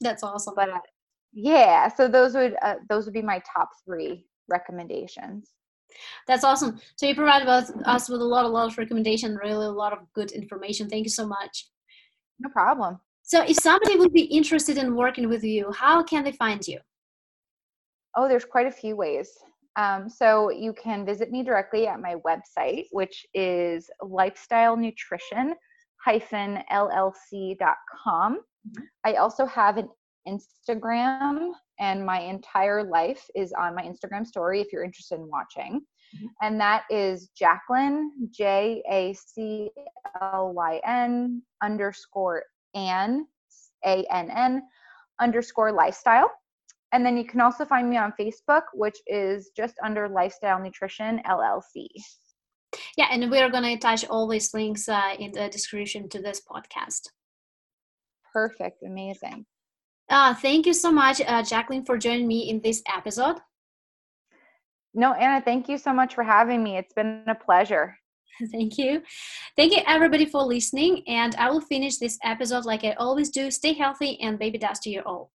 That's 0.00 0.22
awesome. 0.22 0.54
But 0.56 0.70
uh, 0.70 0.78
yeah, 1.34 1.88
so 1.88 2.08
those 2.08 2.34
would 2.34 2.56
uh, 2.62 2.76
those 2.88 3.04
would 3.04 3.12
be 3.14 3.22
my 3.22 3.42
top 3.54 3.68
three 3.84 4.24
recommendations. 4.48 5.52
That's 6.26 6.44
awesome. 6.44 6.80
So 6.96 7.06
you 7.06 7.14
provided 7.14 7.48
us 7.48 8.08
with 8.08 8.20
a 8.20 8.24
lot, 8.24 8.44
a 8.44 8.48
lot 8.48 8.70
of 8.70 8.78
recommendation, 8.78 9.36
really 9.36 9.66
a 9.66 9.70
lot 9.70 9.92
of 9.92 10.00
good 10.14 10.30
information. 10.30 10.88
Thank 10.88 11.04
you 11.04 11.10
so 11.10 11.26
much. 11.26 11.68
No 12.40 12.48
problem. 12.50 13.00
So 13.22 13.42
if 13.42 13.56
somebody 13.56 13.96
would 13.96 14.12
be 14.12 14.22
interested 14.22 14.78
in 14.78 14.94
working 14.94 15.28
with 15.28 15.44
you, 15.44 15.70
how 15.72 16.02
can 16.02 16.24
they 16.24 16.32
find 16.32 16.66
you? 16.66 16.78
Oh, 18.16 18.28
there's 18.28 18.44
quite 18.44 18.66
a 18.66 18.70
few 18.70 18.96
ways. 18.96 19.30
Um, 19.76 20.08
so 20.08 20.50
you 20.50 20.72
can 20.72 21.04
visit 21.04 21.30
me 21.30 21.42
directly 21.42 21.86
at 21.86 22.00
my 22.00 22.16
website, 22.26 22.84
which 22.90 23.26
is 23.34 23.90
lifestyle 24.02 24.76
nutrition 24.76 25.54
llc.com. 26.06 27.16
Mm-hmm. 28.34 28.82
I 29.04 29.14
also 29.14 29.46
have 29.46 29.76
an 29.76 29.88
Instagram 30.26 31.52
and 31.80 32.04
my 32.04 32.20
entire 32.20 32.84
life 32.84 33.24
is 33.34 33.52
on 33.52 33.74
my 33.74 33.82
Instagram 33.82 34.26
story 34.26 34.60
if 34.60 34.72
you're 34.72 34.84
interested 34.84 35.16
in 35.16 35.28
watching. 35.28 35.80
Mm-hmm. 36.16 36.26
And 36.42 36.60
that 36.60 36.84
is 36.90 37.30
Jaclyn, 37.40 38.08
J 38.30 38.82
A 38.90 39.14
C 39.14 39.70
L 40.20 40.52
Y 40.54 40.80
N 40.86 41.42
underscore 41.62 42.44
Ann, 42.74 43.26
A 43.84 44.04
N 44.10 44.30
N 44.30 44.62
underscore 45.20 45.72
lifestyle. 45.72 46.30
And 46.92 47.04
then 47.04 47.16
you 47.16 47.24
can 47.24 47.40
also 47.40 47.64
find 47.64 47.90
me 47.90 47.98
on 47.98 48.14
Facebook, 48.18 48.62
which 48.72 48.96
is 49.06 49.50
just 49.54 49.74
under 49.84 50.08
Lifestyle 50.08 50.58
Nutrition 50.58 51.20
LLC. 51.26 51.86
Yeah, 52.98 53.06
and 53.12 53.30
we're 53.30 53.48
going 53.48 53.62
to 53.62 53.74
attach 53.74 54.04
all 54.08 54.26
these 54.26 54.52
links 54.52 54.88
uh, 54.88 55.14
in 55.20 55.30
the 55.30 55.48
description 55.48 56.08
to 56.08 56.20
this 56.20 56.42
podcast. 56.42 57.02
Perfect. 58.32 58.82
Amazing. 58.84 59.46
Uh, 60.10 60.34
thank 60.34 60.66
you 60.66 60.74
so 60.74 60.90
much, 60.90 61.20
uh, 61.20 61.42
Jaclyn, 61.42 61.86
for 61.86 61.96
joining 61.96 62.26
me 62.26 62.50
in 62.50 62.60
this 62.60 62.82
episode. 62.92 63.36
No, 64.94 65.12
Anna, 65.12 65.40
thank 65.40 65.68
you 65.68 65.78
so 65.78 65.92
much 65.92 66.16
for 66.16 66.24
having 66.24 66.64
me. 66.64 66.76
It's 66.76 66.92
been 66.92 67.22
a 67.28 67.36
pleasure. 67.36 67.96
Thank 68.52 68.78
you. 68.78 69.02
Thank 69.56 69.74
you, 69.74 69.82
everybody, 69.86 70.24
for 70.24 70.42
listening. 70.42 71.02
And 71.08 71.34
I 71.36 71.50
will 71.50 71.60
finish 71.60 71.98
this 71.98 72.18
episode 72.24 72.64
like 72.64 72.84
I 72.84 72.92
always 72.92 73.30
do. 73.30 73.50
Stay 73.50 73.74
healthy 73.74 74.20
and 74.20 74.38
baby 74.38 74.58
dust 74.58 74.82
to 74.84 74.90
you 74.90 75.02
all. 75.04 75.30